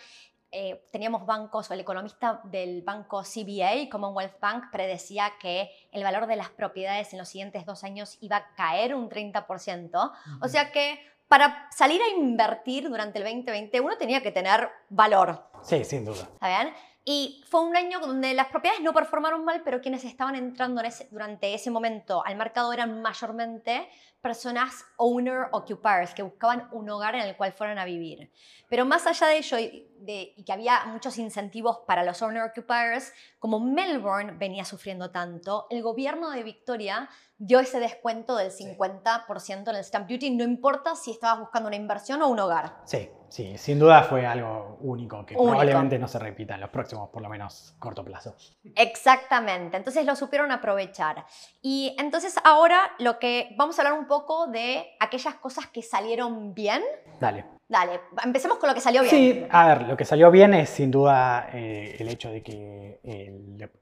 Eh, 0.52 0.86
teníamos 0.92 1.26
bancos, 1.26 1.72
o 1.72 1.74
el 1.74 1.80
economista 1.80 2.42
del 2.44 2.82
banco 2.82 3.24
CBA, 3.24 3.90
Commonwealth 3.90 4.38
Bank, 4.42 4.66
predecía 4.74 5.32
que 5.40 5.72
el 5.94 6.04
valor 6.04 6.28
de 6.28 6.36
las 6.36 6.50
propiedades 6.50 7.14
en 7.14 7.20
los 7.20 7.30
siguientes 7.30 7.66
dos 7.66 7.86
años 7.86 8.18
iba 8.20 8.36
a 8.36 8.54
caer 8.56 8.94
un 8.94 9.10
30%. 9.10 10.12
O 10.42 10.48
sea 10.50 10.74
que 10.74 11.00
para 11.30 11.70
salir 11.72 12.02
a 12.02 12.10
invertir 12.10 12.90
durante 12.90 13.20
el 13.20 13.24
2020 13.24 13.80
uno 13.80 13.98
tenía 13.98 14.22
que 14.22 14.34
tener 14.34 14.70
valor. 14.90 15.50
Sí, 15.62 15.86
sin 15.86 16.04
duda. 16.04 16.24
¿Está 16.34 16.62
bien? 16.62 16.74
Y 17.06 17.44
fue 17.48 17.62
un 17.62 17.76
año 17.76 18.00
donde 18.00 18.34
las 18.34 18.48
propiedades 18.48 18.82
no 18.82 18.94
performaron 18.94 19.44
mal, 19.44 19.62
pero 19.64 19.82
quienes 19.82 20.06
estaban 20.06 20.36
entrando 20.36 20.82
durante 21.12 21.54
ese 21.54 21.70
momento 21.70 22.26
al 22.26 22.38
mercado 22.38 22.72
eran 22.72 23.02
mayormente 23.02 23.90
personas 24.22 24.86
owner 24.96 25.48
occupiers 25.52 26.14
que 26.14 26.24
buscaban 26.24 26.70
un 26.72 26.90
hogar 26.90 27.16
en 27.16 27.22
el 27.22 27.36
cual 27.36 27.52
fueran 27.52 27.78
a 27.78 27.84
vivir. 27.84 28.32
Pero 28.70 28.86
más 28.86 29.06
allá 29.06 29.28
de 29.28 29.38
ello 29.38 29.58
de, 30.06 30.34
y 30.36 30.44
que 30.44 30.54
había 30.54 30.86
muchos 30.86 31.18
incentivos 31.18 31.80
para 31.88 32.04
los 32.04 32.22
owner 32.22 32.44
occupiers, 32.44 33.14
como 33.40 33.60
Melbourne 33.60 34.34
venía 34.38 34.66
sufriendo 34.66 35.12
tanto, 35.12 35.68
el 35.70 35.82
gobierno 35.82 36.30
de 36.30 36.44
Victoria 36.44 37.10
dio 37.38 37.60
ese 37.60 37.80
descuento 37.80 38.38
del 38.38 38.52
50% 38.52 39.70
en 39.70 39.76
el 39.76 39.84
stamp 39.84 40.10
duty, 40.10 40.32
no 40.32 40.44
importa 40.44 40.96
si 40.96 41.12
estabas 41.12 41.40
buscando 41.40 41.68
una 41.68 41.76
inversión 41.76 42.22
o 42.22 42.28
un 42.30 42.40
hogar. 42.40 42.78
Sí, 42.86 43.10
sí, 43.28 43.58
sin 43.58 43.80
duda 43.80 44.04
fue 44.04 44.26
algo 44.26 44.78
único 44.82 45.26
que 45.26 45.36
probablemente 45.36 46.00
no 46.00 46.08
se 46.08 46.20
repita 46.20 46.56
en 46.56 46.62
los 46.62 46.70
próximos, 46.70 47.10
por 47.10 47.22
lo 47.22 47.30
menos, 47.30 47.76
corto 47.80 48.04
plazo. 48.06 48.36
Exactamente, 48.76 49.76
entonces 49.76 50.06
lo 50.06 50.16
supieron 50.16 50.52
aprovechar. 50.52 51.26
Y 51.62 51.96
entonces 52.00 52.36
ahora 52.44 52.92
lo 53.00 53.20
que 53.20 53.54
vamos 53.58 53.78
a 53.78 53.82
hablar 53.82 54.00
un 54.00 54.08
poco 54.08 54.48
de 54.48 54.96
aquellas 55.00 55.36
cosas 55.36 55.68
que 55.68 55.82
salieron 55.82 56.54
bien. 56.54 56.82
Dale. 57.20 57.46
Dale, 57.68 58.02
empecemos 58.24 58.58
con 58.58 58.70
lo 58.70 58.76
que 58.76 58.82
salió 58.82 59.02
bien. 59.02 59.10
Sí, 59.10 59.46
a 59.50 59.68
ver, 59.68 59.88
lo 59.88 59.98
que 59.98 60.06
salió 60.06 60.30
bien 60.30 60.54
es 60.54 60.70
sin 60.70 60.92
duda 60.92 61.50
eh, 61.54 61.96
el 61.98 62.10
hecho 62.10 62.30
de 62.30 62.44
que 62.44 63.00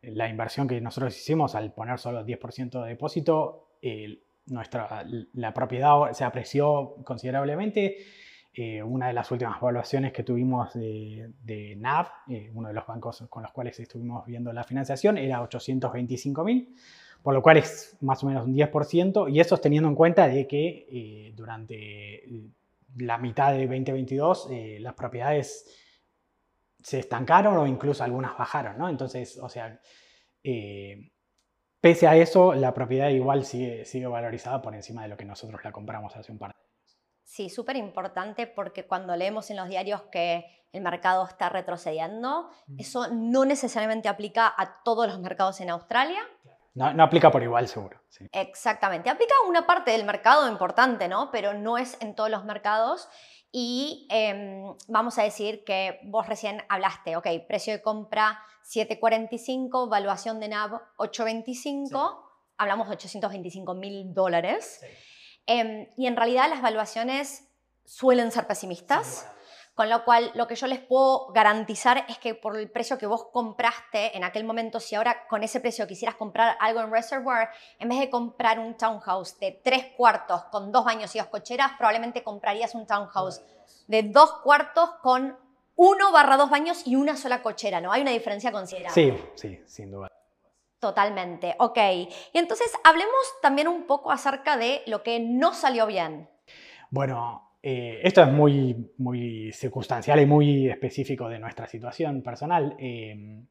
la 0.04 0.30
inversión 0.30 0.68
que 0.68 0.80
nosotros 0.80 1.18
hicimos 1.18 1.56
al 1.56 1.74
poner 1.74 2.00
solo 2.00 2.24
10% 2.26 2.84
de 2.84 2.90
depósito, 2.90 3.70
nuestra, 4.46 5.06
la 5.34 5.54
propiedad 5.54 6.12
se 6.14 6.24
apreció 6.24 6.96
considerablemente. 7.04 7.98
Eh, 8.54 8.84
una 8.84 9.08
de 9.08 9.14
las 9.14 9.32
últimas 9.32 9.58
evaluaciones 9.62 10.12
que 10.12 10.24
tuvimos 10.24 10.74
de, 10.74 11.76
NAV, 11.78 12.08
eh, 12.28 12.52
uno 12.54 12.68
de 12.68 12.74
los 12.74 12.86
bancos 12.86 13.24
con 13.30 13.44
los 13.44 13.52
cuales 13.54 13.80
estuvimos 13.80 14.26
viendo 14.26 14.52
la 14.52 14.66
financiación, 14.66 15.18
era 15.18 15.42
825 15.42 16.44
mil, 16.44 16.76
por 17.24 17.34
lo 17.34 17.42
cual 17.42 17.58
es 17.58 17.98
más 18.02 18.22
o 18.24 18.28
menos 18.28 18.46
un 18.46 18.54
10%, 18.54 19.34
y 19.34 19.40
eso 19.40 19.56
es 19.56 19.62
teniendo 19.62 19.88
en 19.88 19.96
cuenta 19.96 20.28
de 20.28 20.48
que 20.48 21.34
durante 21.34 22.52
la 22.98 23.18
mitad 23.18 23.52
de 23.52 23.68
2022 23.68 24.48
eh, 24.52 24.78
las 24.80 24.94
propiedades 24.94 25.66
se 26.82 27.00
estancaron 27.00 27.58
o 27.58 27.68
incluso 27.68 28.04
algunas 28.04 28.38
bajaron, 28.38 28.78
¿no? 28.78 28.90
Entonces, 28.90 29.38
o 29.38 29.50
sea, 29.50 29.80
eh, 30.44 31.12
pese 31.80 32.08
a 32.08 32.16
eso, 32.16 32.54
la 32.54 32.74
propiedad 32.74 33.10
igual 33.10 33.46
sigue, 33.46 33.86
sigue 33.86 34.08
valorizada 34.08 34.62
por 34.62 34.74
encima 34.74 35.04
de 35.04 35.10
lo 35.10 35.18
que 35.18 35.26
nosotros 35.26 35.64
la 35.64 35.72
compramos 35.72 36.16
hace 36.16 36.32
un 36.32 36.40
par 36.40 36.52
de 36.52 36.60
años. 36.60 37.00
Sí, 37.24 37.50
súper 37.50 37.76
importante 37.78 38.48
porque 38.48 38.86
cuando 38.86 39.16
leemos 39.16 39.50
en 39.52 39.58
los 39.58 39.70
diarios 39.70 40.02
que 40.12 40.46
el 40.74 40.82
mercado 40.82 41.26
está 41.26 41.50
retrocediendo, 41.50 42.50
eso 42.78 43.08
no 43.14 43.46
necesariamente 43.46 44.10
aplica 44.10 44.54
a 44.58 44.82
todos 44.84 45.08
los 45.08 45.20
mercados 45.20 45.60
en 45.62 45.70
Australia, 45.70 46.22
no, 46.74 47.04
aplica 47.04 47.32
por 47.32 47.44
igual, 47.44 47.68
seguro. 47.68 48.00
Exactamente. 48.32 49.10
Aplica 49.10 49.34
a 49.44 49.50
una 49.50 49.66
parte 49.66 49.92
del 49.92 50.06
mercado 50.06 50.48
importante, 50.48 51.08
¿no? 51.08 51.30
Pero 51.32 51.54
no 51.54 51.78
es 51.78 51.98
en 52.00 52.16
todos 52.16 52.30
los 52.30 52.46
mercados. 52.46 53.10
Y 53.52 54.08
em, 54.10 54.74
vamos 54.88 55.18
a 55.18 55.24
decir 55.24 55.66
que 55.66 56.00
vos 56.04 56.28
recién 56.28 56.64
hablaste, 56.70 57.18
ok, 57.18 57.28
precio 57.48 57.74
de 57.74 57.82
compra 57.82 58.40
7.45, 58.64 59.90
valuación 59.90 60.40
de 60.40 60.48
NAV 60.48 60.80
8.25, 60.98 62.18
hablamos 62.58 62.88
de 62.88 62.94
825 62.94 63.74
mil 63.74 64.14
dólares. 64.14 64.80
Em, 65.46 65.90
y 65.98 66.08
en 66.08 66.16
realidad 66.16 66.50
las 66.50 66.62
valuaciones 66.62 67.50
suelen 67.86 68.32
ser 68.32 68.48
pesimistas. 68.48 69.28
Con 69.74 69.90
lo 69.90 70.04
cual, 70.04 70.32
lo 70.36 70.48
que 70.48 70.56
yo 70.56 70.68
les 70.68 70.80
puedo 70.80 71.32
garantizar 71.32 72.06
es 72.10 72.18
que 72.18 72.36
por 72.36 72.58
el 72.58 72.70
precio 72.70 72.98
que 72.98 73.06
vos 73.06 73.28
compraste 73.32 74.16
en 74.16 74.24
aquel 74.24 74.44
momento, 74.44 74.80
si 74.80 74.96
ahora 74.96 75.28
con 75.28 75.44
ese 75.44 75.62
precio 75.62 75.88
quisieras 75.88 76.16
comprar 76.16 76.58
algo 76.60 76.82
en 76.82 76.92
Reservoir, 76.92 77.50
en 77.80 77.88
vez 77.90 78.00
de 78.00 78.10
comprar 78.10 78.60
un 78.60 78.76
townhouse 78.76 79.40
de 79.40 79.60
tres 79.64 79.86
cuartos 79.96 80.44
con 80.46 80.72
dos 80.72 80.84
baños 80.84 81.16
y 81.16 81.20
dos 81.20 81.28
cocheras, 81.30 81.72
probablemente 81.78 82.22
comprarías 82.22 82.76
un 82.76 82.86
townhouse 82.86 83.42
de 83.88 84.04
dos 84.04 84.34
cuartos 84.44 84.90
con 85.02 85.38
uno 85.76 86.12
barra 86.12 86.38
dos 86.38 86.50
baños 86.50 86.86
y 86.86 86.96
una 86.96 87.16
sola 87.16 87.42
cochera, 87.42 87.80
¿no? 87.80 87.92
Hay 87.92 88.02
una 88.02 88.12
diferencia 88.12 88.52
considerable. 88.52 88.94
Sí, 88.94 89.18
sí, 89.36 89.64
sin 89.66 89.90
duda. 89.90 90.10
Totalmente, 90.80 91.56
ok. 91.60 91.78
Y 92.34 92.38
entonces 92.38 92.72
hablemos 92.84 93.16
también 93.42 93.68
un 93.68 93.88
poco 93.88 94.12
acerca 94.12 94.58
de 94.58 94.84
lo 94.88 95.02
que 95.02 95.20
no 95.20 95.54
salió 95.54 95.86
bien. 95.88 96.30
Bueno, 96.90 97.51
eh, 97.64 98.00
esto 98.04 98.24
es 98.24 98.32
muy, 98.32 98.92
muy 98.98 99.52
circunstancial 99.52 100.20
y 100.20 100.26
muy 100.26 100.70
específico 100.70 101.30
de 101.30 101.40
nuestra 101.40 101.68
situación 101.68 102.22
personal. 102.22 102.76
Eh, 102.80 103.44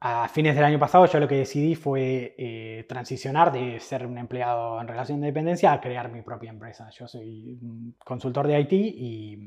a 0.00 0.28
fines 0.28 0.54
del 0.54 0.64
año 0.64 0.78
pasado 0.78 1.06
yo 1.06 1.18
lo 1.18 1.26
que 1.26 1.36
decidí 1.36 1.74
fue 1.74 2.34
eh, 2.36 2.84
transicionar 2.88 3.50
de 3.50 3.80
ser 3.80 4.06
un 4.06 4.18
empleado 4.18 4.80
en 4.80 4.88
relación 4.88 5.20
de 5.20 5.28
dependencia 5.28 5.72
a 5.72 5.80
crear 5.80 6.12
mi 6.12 6.22
propia 6.22 6.50
empresa. 6.50 6.90
Yo 6.90 7.08
soy 7.08 7.58
consultor 8.04 8.46
de 8.46 8.60
IT 8.60 8.72
y 8.72 9.38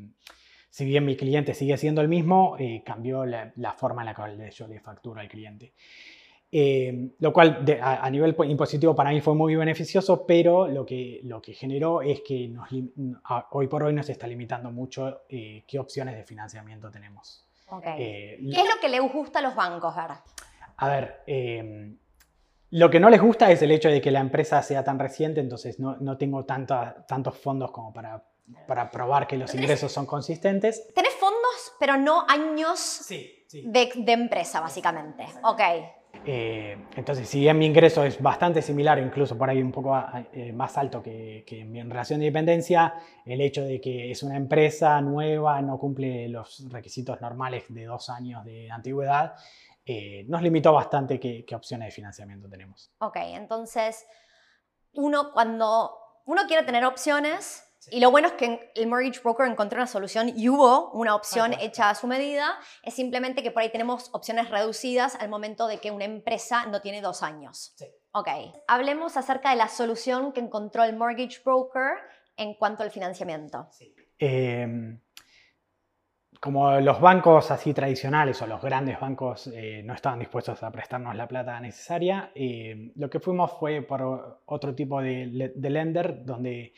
si 0.70 0.86
bien 0.86 1.06
mi 1.06 1.16
cliente 1.16 1.54
sigue 1.54 1.78
siendo 1.78 2.02
el 2.02 2.08
mismo, 2.08 2.56
eh, 2.58 2.82
cambió 2.86 3.26
la, 3.26 3.76
forma 3.78 4.02
en 4.02 4.08
la 4.08 4.16
cual 4.16 4.50
yo 4.50 4.68
le 4.68 4.80
facturo 4.80 5.20
al 5.20 5.28
cliente. 5.28 5.74
Eh, 6.52 7.12
lo 7.20 7.32
cual 7.32 7.64
a, 7.80 8.10
nivel 8.10 8.36
impositivo 8.46 8.96
para 8.96 9.12
mí 9.12 9.22
fue 9.22 9.36
muy 9.36 9.56
beneficioso, 9.56 10.26
pero 10.26 10.68
lo 10.68 10.84
que, 10.86 11.22
lo 11.24 11.42
que 11.42 11.54
generó 11.54 12.02
es 12.02 12.22
que 12.22 12.52
hoy 13.52 13.68
por 13.68 13.84
hoy 13.84 13.94
nos 13.94 14.10
está 14.10 14.26
limitando 14.26 14.72
mucho 14.72 15.22
qué 15.28 15.80
opciones 15.80 16.16
de 16.16 16.24
financiamiento 16.24 16.90
tenemos. 16.90 17.46
¿Qué 17.84 18.38
es 18.40 18.76
lo 18.76 18.82
que 18.82 18.90
le 18.90 19.00
gusta 19.00 19.40
a 19.40 19.42
los 19.44 19.56
bancos? 19.56 19.94
A 20.78 20.88
ver, 20.88 21.22
em, 21.28 21.98
lo 22.72 22.90
que 22.90 23.00
no 23.00 23.10
les 23.10 23.22
gusta 23.22 23.52
es 23.52 23.62
el 23.62 23.72
hecho 23.72 23.90
de 23.90 24.02
que 24.02 24.12
la 24.12 24.20
empresa 24.20 24.62
sea 24.62 24.84
tan 24.84 24.98
reciente, 24.98 25.42
entonces 25.42 25.80
no, 25.80 25.98
no 25.98 26.18
tengo 26.18 26.46
tantos 26.46 27.38
fondos 27.38 27.72
como 27.72 27.92
para, 27.94 28.24
para 28.68 28.90
probar 28.90 29.28
que 29.28 29.38
los 29.38 29.54
ingresos 29.56 29.92
son 29.92 30.06
consistentes. 30.06 30.94
Tenés 30.94 31.14
fondos, 31.14 31.74
pero 31.80 31.98
no 31.98 32.26
años 32.28 33.06
De, 33.52 33.92
de, 33.96 34.12
empresa, 34.12 34.62
básicamente. 34.62 35.26
Ok. 35.44 35.62
Eh, 36.26 36.78
entonces, 36.96 37.28
si 37.28 37.40
bien 37.40 37.58
mi 37.58 37.66
ingreso 37.66 38.04
es 38.04 38.22
bastante 38.22 38.62
similar, 38.62 39.00
incluso 39.00 39.38
por 39.38 39.50
ahí 39.50 39.62
un 39.62 39.72
poco 39.72 39.98
eh, 40.34 40.52
más 40.52 40.78
alto 40.78 41.02
que, 41.02 41.44
que, 41.48 41.64
mi 41.66 41.82
relación 41.82 42.20
de 42.20 42.28
dependencia, 42.28 42.94
el 43.26 43.42
hecho 43.42 43.64
de 43.64 43.80
que 43.80 44.12
es 44.12 44.22
una 44.22 44.36
empresa 44.36 45.00
nueva, 45.02 45.62
no 45.62 45.80
cumple 45.80 46.28
los 46.30 46.70
requisitos 46.70 47.20
normales 47.22 47.64
de 47.70 47.86
dos 47.86 48.10
años 48.10 48.44
de 48.46 48.70
antigüedad, 48.70 49.34
eh, 49.92 50.24
nos 50.28 50.44
limitó 50.44 50.72
bastante 50.72 51.20
qué, 51.20 51.44
opciones 51.56 51.88
de 51.88 51.92
financiamiento 51.92 52.48
tenemos. 52.48 52.92
Ok, 53.00 53.16
entonces 53.22 54.06
uno 54.94 55.32
cuando 55.34 55.98
uno 56.28 56.44
quiere 56.48 56.64
tener 56.64 56.86
opciones, 56.86 57.69
y 57.92 58.00
lo 58.00 58.12
bueno 58.12 58.28
es 58.28 58.34
que 58.34 58.72
el 58.76 58.88
mortgage 58.88 59.22
broker 59.22 59.48
encontró 59.48 59.78
una 59.78 59.88
solución 59.88 60.32
y 60.36 60.50
hubo 60.50 60.92
una 60.92 61.16
opción 61.16 61.54
hecha 61.54 61.90
a 61.90 61.96
su 61.96 62.08
medida. 62.08 62.58
Es 62.84 62.94
simplemente 62.94 63.42
que 63.44 63.52
por 63.52 63.64
ahí 63.64 63.72
tenemos 63.72 64.10
opciones 64.14 64.50
reducidas 64.50 65.16
al 65.16 65.30
momento 65.30 65.68
de 65.68 65.80
que 65.80 65.92
una 65.92 66.06
empresa 66.06 66.66
no 66.66 66.82
tiene 66.82 67.02
dos 67.02 67.24
años. 67.24 67.74
Sí. 67.78 67.86
Ok. 68.12 68.28
Hablemos 68.68 69.18
acerca 69.18 69.52
de 69.52 69.56
la 69.56 69.68
solución 69.68 70.34
que 70.34 70.42
encontró 70.42 70.84
el 70.84 70.96
mortgage 70.96 71.42
broker 71.44 71.94
en 72.36 72.54
cuanto 72.56 72.84
al 72.84 72.92
financiamiento. 72.92 73.68
Sí. 73.72 73.96
Eh, 74.20 74.98
como 76.40 76.80
los 76.80 77.02
bancos 77.02 77.52
así 77.52 77.74
tradicionales 77.74 78.42
o 78.42 78.48
los 78.48 78.62
grandes 78.62 79.00
bancos 79.00 79.48
eh, 79.54 79.82
no 79.84 79.94
estaban 79.94 80.20
dispuestos 80.20 80.64
a 80.64 80.72
prestarnos 80.72 81.16
la 81.16 81.28
plata 81.28 81.60
necesaria, 81.60 82.32
eh, 82.34 82.92
lo 82.96 83.10
que 83.10 83.20
fuimos 83.20 83.52
fue 83.60 83.82
por 83.82 84.42
otro 84.46 84.74
tipo 84.74 85.02
de, 85.02 85.52
lender 85.58 86.24
donde 86.24 86.74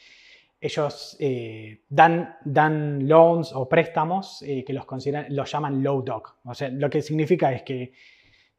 ellos 0.61 1.17
eh, 1.19 1.81
dan, 1.89 2.37
dan 2.45 3.07
loans 3.07 3.51
o 3.53 3.67
préstamos 3.67 4.45
que 4.45 4.73
los, 4.73 4.85
consideran, 4.85 5.25
los 5.29 5.51
llaman 5.51 5.81
low 5.83 6.03
doc. 6.03 6.37
O 6.45 6.53
sea, 6.53 6.69
lo 6.69 6.89
que 6.89 7.01
significa 7.01 7.51
es 7.51 7.63
que 7.63 7.91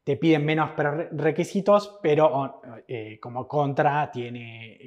te 0.02 0.16
piden 0.16 0.44
menos 0.44 0.70
requisitos, 1.12 2.00
pero 2.02 2.60
como 3.20 3.46
contra 3.46 4.10
tiene 4.10 4.78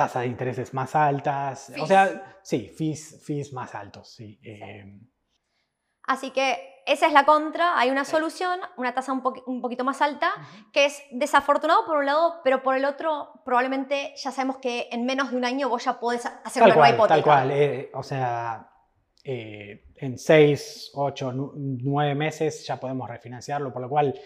tasas 0.00 0.22
de 0.22 0.28
intereses 0.28 0.72
más 0.72 0.96
altas, 0.96 1.74
o 1.78 1.86
sea, 1.86 2.38
sí, 2.42 2.72
fees, 2.74 3.22
fees 3.22 3.52
más 3.52 3.74
altos, 3.74 4.08
sí. 4.08 4.40
Eh. 4.42 4.98
Así 6.04 6.30
que 6.30 6.79
esa 6.92 7.06
es 7.06 7.12
la 7.12 7.24
contra, 7.24 7.78
hay 7.78 7.90
una 7.90 8.04
solución, 8.04 8.60
una 8.76 8.92
tasa 8.92 9.12
un, 9.12 9.22
un 9.46 9.60
poquito 9.60 9.84
más 9.84 10.02
alta, 10.02 10.32
que 10.72 10.86
es 10.86 11.02
desafortunado 11.12 11.86
por 11.86 11.98
un 11.98 12.06
lado, 12.06 12.40
pero 12.42 12.62
por 12.62 12.76
el 12.76 12.84
otro 12.84 13.40
probablemente 13.44 14.12
ya 14.16 14.30
sabemos 14.30 14.58
que 14.58 14.88
en 14.90 15.06
menos 15.06 15.30
de 15.30 15.36
un 15.36 15.44
año 15.44 15.68
vos 15.68 15.84
ya 15.84 16.00
podés 16.00 16.26
hacer 16.26 16.62
una 16.62 16.74
nueva 16.74 16.90
hipoteca. 16.90 17.14
Tal 17.14 17.22
cual, 17.22 17.50
eh, 17.52 17.90
o 17.94 18.02
sea, 18.02 18.68
eh, 19.24 19.84
en 19.96 20.18
seis, 20.18 20.90
ocho, 20.94 21.32
nueve 21.34 22.14
meses 22.14 22.66
ya 22.66 22.80
podemos 22.80 23.08
refinanciarlo, 23.08 23.72
por 23.72 23.82
lo 23.82 23.88
cual 23.88 24.18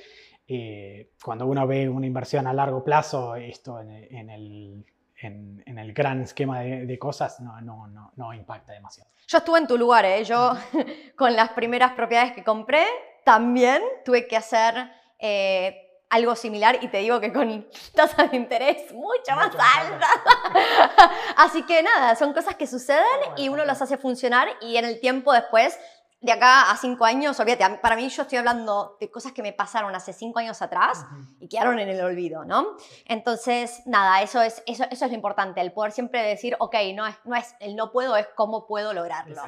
cuando 1.24 1.46
uno 1.46 1.66
ve 1.66 1.88
una 1.88 2.06
inversión 2.06 2.46
a 2.46 2.52
largo 2.52 2.84
plazo, 2.84 3.34
esto 3.34 3.80
en 3.80 4.28
el 4.28 4.84
en, 5.20 5.62
el 5.78 5.92
gran 5.92 6.20
esquema 6.20 6.60
de, 6.60 6.98
cosas 6.98 7.40
no, 7.40 7.60
no, 7.60 7.86
no, 7.88 8.12
no, 8.16 8.32
impacta 8.32 8.72
demasiado. 8.72 9.10
Yo 9.26 9.38
estuve 9.38 9.58
en 9.58 9.66
tu 9.66 9.78
lugar, 9.78 10.04
¿eh? 10.04 10.24
yo 10.24 10.52
con 11.16 11.34
las 11.34 11.50
primeras 11.50 11.92
propiedades 11.92 12.32
que 12.32 12.44
compré 12.44 12.84
también 13.24 13.82
tuve 14.04 14.26
que 14.26 14.36
hacer 14.36 14.90
eh, 15.18 15.84
algo 16.10 16.36
similar 16.36 16.78
y 16.80 16.88
te 16.88 16.98
digo 16.98 17.20
que 17.20 17.32
con 17.32 17.66
tasas 17.94 18.30
de 18.30 18.36
interés 18.36 18.92
mucho 18.92 19.34
más 19.34 19.50
altas. 19.54 20.10
Así 21.36 21.62
que 21.62 21.82
nada, 21.82 22.14
son 22.16 22.32
cosas 22.32 22.54
que 22.56 22.66
suceden 22.66 23.04
y 23.36 23.48
uno 23.48 23.64
las 23.64 23.82
hace 23.82 23.96
funcionar 23.96 24.48
y 24.60 24.76
en 24.76 24.84
el 24.84 25.00
tiempo 25.00 25.32
después 25.32 25.78
de 26.24 26.32
acá 26.32 26.70
a 26.70 26.76
cinco 26.78 27.04
años, 27.04 27.38
olvídate, 27.38 27.78
para 27.82 27.96
mí 27.96 28.08
yo 28.08 28.22
estoy 28.22 28.38
hablando 28.38 28.96
de 28.98 29.10
cosas 29.10 29.32
que 29.32 29.42
me 29.42 29.52
pasaron 29.52 29.94
hace 29.94 30.14
cinco 30.14 30.38
años 30.38 30.62
atrás 30.62 31.04
y 31.38 31.48
quedaron 31.48 31.78
en 31.78 31.90
el 31.90 32.00
olvido, 32.00 32.46
¿no? 32.46 32.78
Entonces, 33.04 33.82
nada, 33.84 34.22
eso 34.22 34.40
es, 34.40 34.62
eso, 34.64 34.84
eso 34.90 35.04
es 35.04 35.10
lo 35.10 35.14
importante, 35.14 35.60
el 35.60 35.74
poder 35.74 35.92
siempre 35.92 36.22
decir, 36.22 36.56
ok, 36.60 36.76
no 36.94 37.06
es, 37.06 37.14
no 37.24 37.36
es 37.36 37.54
el 37.60 37.76
no 37.76 37.92
puedo, 37.92 38.16
es 38.16 38.26
cómo 38.36 38.66
puedo 38.66 38.94
lograrlo. 38.94 39.42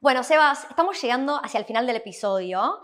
Bueno, 0.00 0.22
Sebas, 0.22 0.66
estamos 0.68 1.00
llegando 1.00 1.40
hacia 1.42 1.56
el 1.56 1.64
final 1.64 1.86
del 1.86 1.96
episodio. 1.96 2.82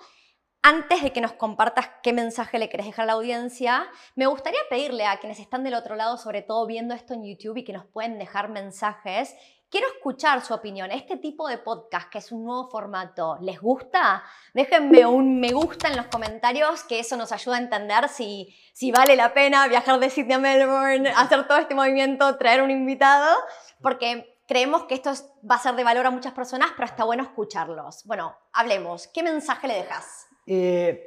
Antes 0.63 1.03
de 1.03 1.13
que 1.13 1.21
nos 1.21 1.35
compartas 1.35 1.91
qué 2.03 2.15
mensaje 2.15 2.59
le 2.59 2.71
querés 2.71 2.87
dejar 2.87 3.03
a 3.03 3.07
la 3.07 3.13
audiencia, 3.13 3.87
me 4.15 4.27
gustaría 4.27 4.59
pedirle 4.71 5.05
a 5.05 5.19
quienes 5.19 5.39
están 5.39 5.65
del 5.65 5.75
otro 5.75 5.97
lado, 5.97 6.17
sobre 6.17 6.41
todo 6.41 6.67
viendo 6.67 6.95
esto 6.95 7.13
en 7.13 7.25
YouTube 7.25 7.59
y 7.59 7.65
que 7.65 7.75
nos 7.75 7.85
pueden 7.85 8.19
dejar 8.19 8.49
mensajes, 8.49 9.37
Quiero 9.77 9.93
escuchar 9.93 10.41
su 10.41 10.55
opinión. 10.55 10.91
Este 10.91 11.19
tipo 11.19 11.47
de 11.47 11.59
podcast, 11.59 12.09
que 12.09 12.17
es 12.17 12.33
un 12.33 12.47
nuevo 12.47 12.71
formato, 12.71 13.37
¿les 13.43 13.61
gusta? 13.61 14.25
Déjenme 14.55 15.05
un 15.05 15.39
me 15.39 15.53
gusta 15.53 15.89
en 15.89 15.99
los 15.99 16.07
comentarios, 16.07 16.83
que 16.85 16.99
eso 16.99 17.15
nos 17.19 17.31
ayuda 17.31 17.57
a 17.57 17.61
entender 17.61 18.09
si, 18.09 18.57
si 18.73 18.91
vale 18.91 19.17
la 19.17 19.35
pena 19.35 19.69
viajar 19.69 20.01
de 20.01 20.09
Sydney 20.09 20.33
a 20.33 20.39
Melbourne, 20.39 21.11
hacer 21.11 21.47
todo 21.47 21.59
este 21.59 21.75
movimiento, 21.75 22.39
traer 22.39 22.63
un 22.63 22.71
invitado, 22.71 23.37
porque 23.83 24.41
creemos 24.49 24.85
que 24.85 24.95
esto 24.95 25.13
va 25.45 25.57
a 25.57 25.59
ser 25.59 25.75
de 25.75 25.85
valor 25.85 26.07
a 26.07 26.11
muchas 26.11 26.33
personas, 26.33 26.71
pero 26.75 26.87
está 26.87 27.05
bueno 27.05 27.25
escucharlos. 27.25 28.03
Bueno, 28.07 28.35
hablemos. 28.55 29.09
¿Qué 29.09 29.23
mensaje 29.23 29.69
le 29.69 29.75
dejas? 29.75 30.27
Eh, 30.47 31.07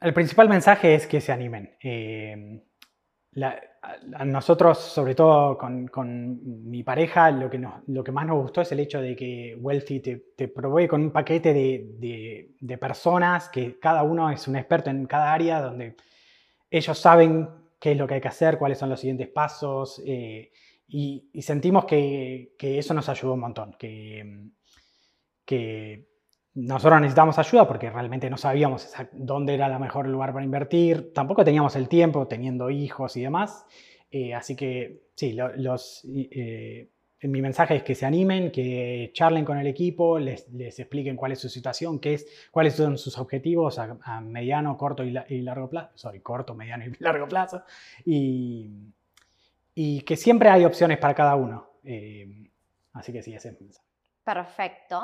el 0.00 0.12
principal 0.12 0.48
mensaje 0.48 0.96
es 0.96 1.06
que 1.06 1.20
se 1.20 1.30
animen. 1.30 1.76
Eh, 1.80 2.64
a 4.14 4.24
nosotros, 4.24 4.78
sobre 4.78 5.14
todo 5.14 5.56
con, 5.56 6.40
mi 6.68 6.82
pareja, 6.82 7.30
lo 7.30 7.48
que, 7.48 7.66
lo 7.86 8.04
que 8.04 8.12
más 8.12 8.26
nos 8.26 8.42
gustó 8.42 8.60
es 8.60 8.72
el 8.72 8.80
hecho 8.80 9.00
de 9.00 9.16
que 9.16 9.56
Wealthy 9.58 10.00
te, 10.00 10.48
provee 10.48 10.88
con 10.88 11.02
un 11.02 11.10
paquete 11.10 11.52
de, 11.52 12.78
personas 12.78 13.48
que 13.48 13.78
cada 13.78 14.02
uno 14.02 14.30
es 14.30 14.46
un 14.48 14.56
experto 14.56 14.90
en 14.90 15.06
cada 15.06 15.32
área, 15.32 15.60
donde 15.60 15.96
ellos 16.70 16.98
saben 16.98 17.48
qué 17.80 17.92
es 17.92 17.98
lo 17.98 18.06
que 18.06 18.14
hay 18.14 18.20
que 18.20 18.28
hacer, 18.28 18.58
cuáles 18.58 18.78
son 18.78 18.90
los 18.90 19.00
siguientes 19.00 19.28
pasos, 19.28 20.02
eh, 20.04 20.52
y, 20.86 21.30
sentimos 21.42 21.84
que, 21.84 22.54
eso 22.58 22.94
nos 22.94 23.08
ayudó 23.08 23.34
un 23.34 23.40
montón, 23.40 23.74
que, 23.78 24.48
que 25.44 26.08
nosotros 26.58 27.00
necesitamos 27.00 27.38
ayuda 27.38 27.68
porque 27.68 27.88
realmente 27.88 28.28
no 28.28 28.36
sabíamos 28.36 28.92
dónde 29.12 29.54
era 29.54 29.66
el 29.66 29.78
mejor 29.78 30.08
lugar 30.08 30.32
para 30.32 30.44
invertir, 30.44 31.12
tampoco 31.12 31.44
teníamos 31.44 31.76
el 31.76 31.88
tiempo 31.88 32.26
teniendo 32.26 32.68
hijos 32.68 33.16
y 33.16 33.22
demás, 33.22 33.64
eh, 34.10 34.34
así 34.34 34.56
que 34.56 35.02
sí, 35.14 35.36
eh, 36.12 36.88
mi 37.22 37.40
mensaje 37.40 37.76
es 37.76 37.82
que 37.84 37.94
se 37.94 38.06
animen, 38.06 38.50
que 38.50 39.10
charlen 39.12 39.44
con 39.44 39.58
el 39.58 39.68
equipo, 39.68 40.18
les, 40.18 40.48
expliquen 40.58 41.14
cuál 41.14 41.32
es 41.32 41.38
su 41.38 41.48
situación, 41.48 42.00
qué 42.00 42.14
es, 42.14 42.26
cuáles 42.50 42.74
son 42.74 42.98
sus 42.98 43.18
objetivos 43.18 43.78
a, 43.78 44.20
mediano, 44.20 44.76
corto 44.76 45.04
y, 45.04 45.12
largo 45.42 45.70
plazo, 45.70 45.90
sorry, 45.94 46.20
corto, 46.20 46.54
mediano 46.54 46.84
y 46.86 46.92
largo 46.98 47.28
plazo, 47.28 47.62
y, 48.04 48.94
que 50.04 50.16
siempre 50.16 50.48
hay 50.48 50.64
opciones 50.64 50.98
para 50.98 51.14
cada 51.14 51.36
uno. 51.36 51.70
Eh, 51.84 52.50
así 52.94 53.12
que 53.12 53.22
sí, 53.22 53.32
ese 53.32 53.50
es 53.50 53.54
el 53.54 53.60
mensaje. 53.60 53.87
Perfecto. 54.28 55.00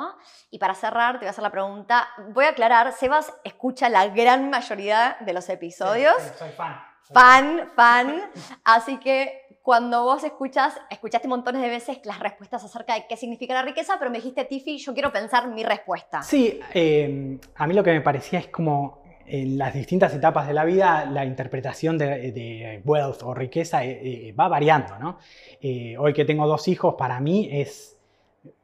Y 0.51 0.59
para 0.59 0.75
cerrar, 0.75 1.13
te 1.13 1.19
voy 1.21 1.27
a 1.27 1.31
hacer 1.31 1.41
la 1.41 1.49
pregunta. 1.49 2.07
Voy 2.29 2.45
a 2.45 2.49
aclarar, 2.49 2.93
Sebas 2.93 3.33
escucha 3.43 3.89
la 3.89 4.07
gran 4.09 4.51
mayoría 4.51 5.17
de 5.21 5.33
los 5.33 5.49
episodios. 5.49 6.13
soy 6.37 6.51
fan. 6.51 6.75
fan, 7.11 7.71
fan. 7.75 8.21
Así 8.63 8.97
que 8.99 9.47
cuando 9.63 10.03
vos 10.03 10.23
escuchas, 10.23 10.79
escuchaste 10.91 11.27
montones 11.27 11.63
de 11.63 11.69
veces 11.69 12.01
las 12.03 12.19
respuestas 12.19 12.63
acerca 12.63 12.93
de 12.93 13.07
qué 13.09 13.17
significa 13.17 13.55
la 13.55 13.63
riqueza, 13.63 13.95
pero 13.97 14.11
me 14.11 14.19
dijiste, 14.19 14.45
Tiffy, 14.45 14.77
yo 14.77 14.93
quiero 14.93 15.11
pensar 15.11 15.47
mi 15.47 15.63
respuesta. 15.63 16.21
Sí, 16.21 16.59
em, 16.71 17.39
a 17.55 17.65
mí 17.65 17.73
lo 17.73 17.83
que 17.83 17.93
me 17.93 18.01
parecía 18.01 18.37
es 18.37 18.49
como 18.49 19.01
en 19.25 19.57
las 19.57 19.73
distintas 19.73 20.13
etapas 20.13 20.45
de 20.45 20.53
la 20.53 20.65
vida 20.65 21.05
la 21.05 21.25
interpretación 21.25 21.97
de, 21.97 22.79
wealth 22.85 23.23
o 23.23 23.33
riqueza 23.33 23.83
eh, 23.83 24.27
eh, 24.29 24.33
va 24.33 24.47
variando. 24.47 24.99
¿no? 24.99 25.17
Eh, 25.59 25.97
hoy 25.97 26.13
que 26.13 26.25
tengo 26.25 26.45
dos 26.45 26.67
hijos, 26.67 26.93
para 26.93 27.19
mí 27.19 27.49
es 27.51 27.94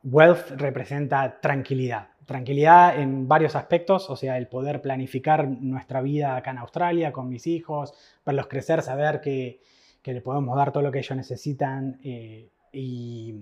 wealth 0.03 0.51
representa 0.51 1.39
tranquilidad. 1.39 2.09
Tranquilidad 2.25 2.99
en 2.99 3.27
varios 3.27 3.55
aspectos, 3.55 4.09
o 4.09 4.15
sea, 4.15 4.37
el 4.37 4.47
poder 4.47 4.81
planificar 4.81 5.47
nuestra 5.47 6.01
vida 6.01 6.35
acá 6.35 6.51
en 6.51 6.59
Australia 6.59 7.11
con 7.11 7.27
mis 7.27 7.47
hijos, 7.47 7.93
verlos 8.25 8.47
crecer, 8.47 8.81
saber 8.81 9.21
que, 9.21 9.59
que 10.01 10.13
le 10.13 10.21
podemos 10.21 10.55
dar 10.55 10.71
todo 10.71 10.83
lo 10.83 10.91
que 10.91 10.99
ellos 10.99 11.17
necesitan 11.17 11.99
y 12.03 13.35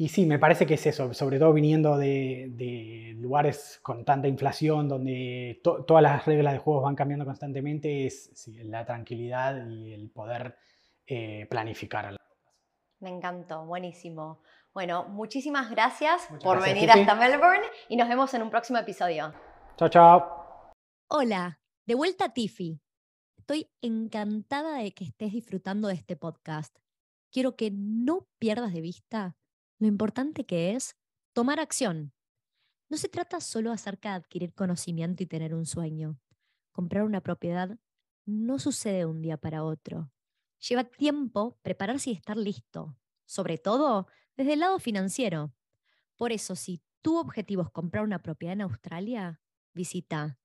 y 0.00 0.10
sí, 0.10 0.26
me 0.26 0.38
parece 0.38 0.64
que 0.64 0.74
es 0.74 0.86
eso, 0.86 1.12
sobre 1.12 1.40
todo 1.40 1.52
viniendo 1.52 1.98
de, 1.98 3.16
lugares 3.18 3.80
con 3.82 4.04
tanta 4.04 4.28
inflación, 4.28 4.88
donde 4.88 5.60
todas 5.60 6.00
las 6.00 6.24
reglas 6.24 6.52
de 6.52 6.60
juegos 6.60 6.84
van 6.84 6.94
cambiando 6.94 7.24
constantemente, 7.24 8.06
es 8.06 8.48
la 8.62 8.86
tranquilidad 8.86 9.66
y 9.68 9.92
el 9.92 10.08
poder 10.10 10.54
eh, 11.04 11.48
planificar. 11.50 12.16
Me 13.00 13.10
encantó, 13.10 13.66
buenísimo. 13.66 14.38
Bueno, 14.78 15.08
muchísimas 15.08 15.70
gracias 15.70 16.28
por 16.40 16.62
venir 16.62 16.88
hasta 16.88 17.16
Melbourne 17.16 17.66
y 17.88 17.96
nos 17.96 18.08
vemos 18.08 18.32
en 18.34 18.42
un 18.42 18.50
próximo 18.50 18.78
episodio. 18.78 19.34
Chao, 19.76 19.88
chao. 19.88 20.72
Hola, 21.08 21.60
de 21.84 21.96
vuelta 21.96 22.26
a 22.26 22.32
Tiffy. 22.32 22.80
Estoy 23.36 23.68
encantada 23.82 24.76
de 24.76 24.94
que 24.94 25.02
estés 25.02 25.32
disfrutando 25.32 25.88
de 25.88 25.94
este 25.94 26.14
podcast. 26.14 26.78
Quiero 27.32 27.56
que 27.56 27.72
no 27.72 28.28
pierdas 28.38 28.72
de 28.72 28.80
vista 28.80 29.36
lo 29.80 29.88
importante 29.88 30.46
que 30.46 30.76
es 30.76 30.96
tomar 31.32 31.58
acción. 31.58 32.12
No 32.88 32.98
se 32.98 33.08
trata 33.08 33.40
solo 33.40 33.72
acerca 33.72 34.10
de 34.10 34.14
adquirir 34.14 34.54
conocimiento 34.54 35.24
y 35.24 35.26
tener 35.26 35.56
un 35.56 35.66
sueño. 35.66 36.20
Comprar 36.70 37.02
una 37.02 37.20
propiedad 37.20 37.76
no 38.26 38.60
sucede 38.60 38.98
de 38.98 39.06
un 39.06 39.22
día 39.22 39.38
para 39.38 39.64
otro. 39.64 40.12
Lleva 40.60 40.84
tiempo 40.84 41.58
prepararse 41.62 42.10
y 42.10 42.12
estar 42.12 42.36
listo, 42.36 42.96
sobre 43.26 43.58
todo 43.58 44.06
desde 44.38 44.54
el 44.54 44.60
lado 44.60 44.78
financiero. 44.78 45.52
Por 46.16 46.32
eso, 46.32 46.56
si 46.56 46.80
tu 47.02 47.18
objetivo 47.18 47.60
es 47.62 47.70
comprar 47.70 48.04
una 48.04 48.22
propiedad 48.22 48.54
en 48.54 48.62
Australia, 48.62 49.42
visita 49.74 50.38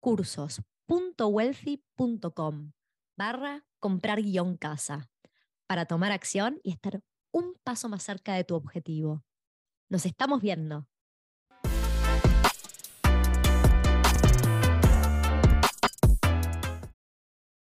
cursos.wealthy.com 0.00 2.72
barra 3.16 3.66
comprar 3.80 4.22
guion 4.22 4.56
casa 4.56 5.10
para 5.66 5.86
tomar 5.86 6.12
acción 6.12 6.60
y 6.62 6.70
estar 6.70 7.02
un 7.32 7.56
paso 7.64 7.88
más 7.88 8.04
cerca 8.04 8.34
de 8.34 8.44
tu 8.44 8.54
objetivo. 8.54 9.24
Nos 9.88 10.06
estamos 10.06 10.40
viendo. 10.40 10.86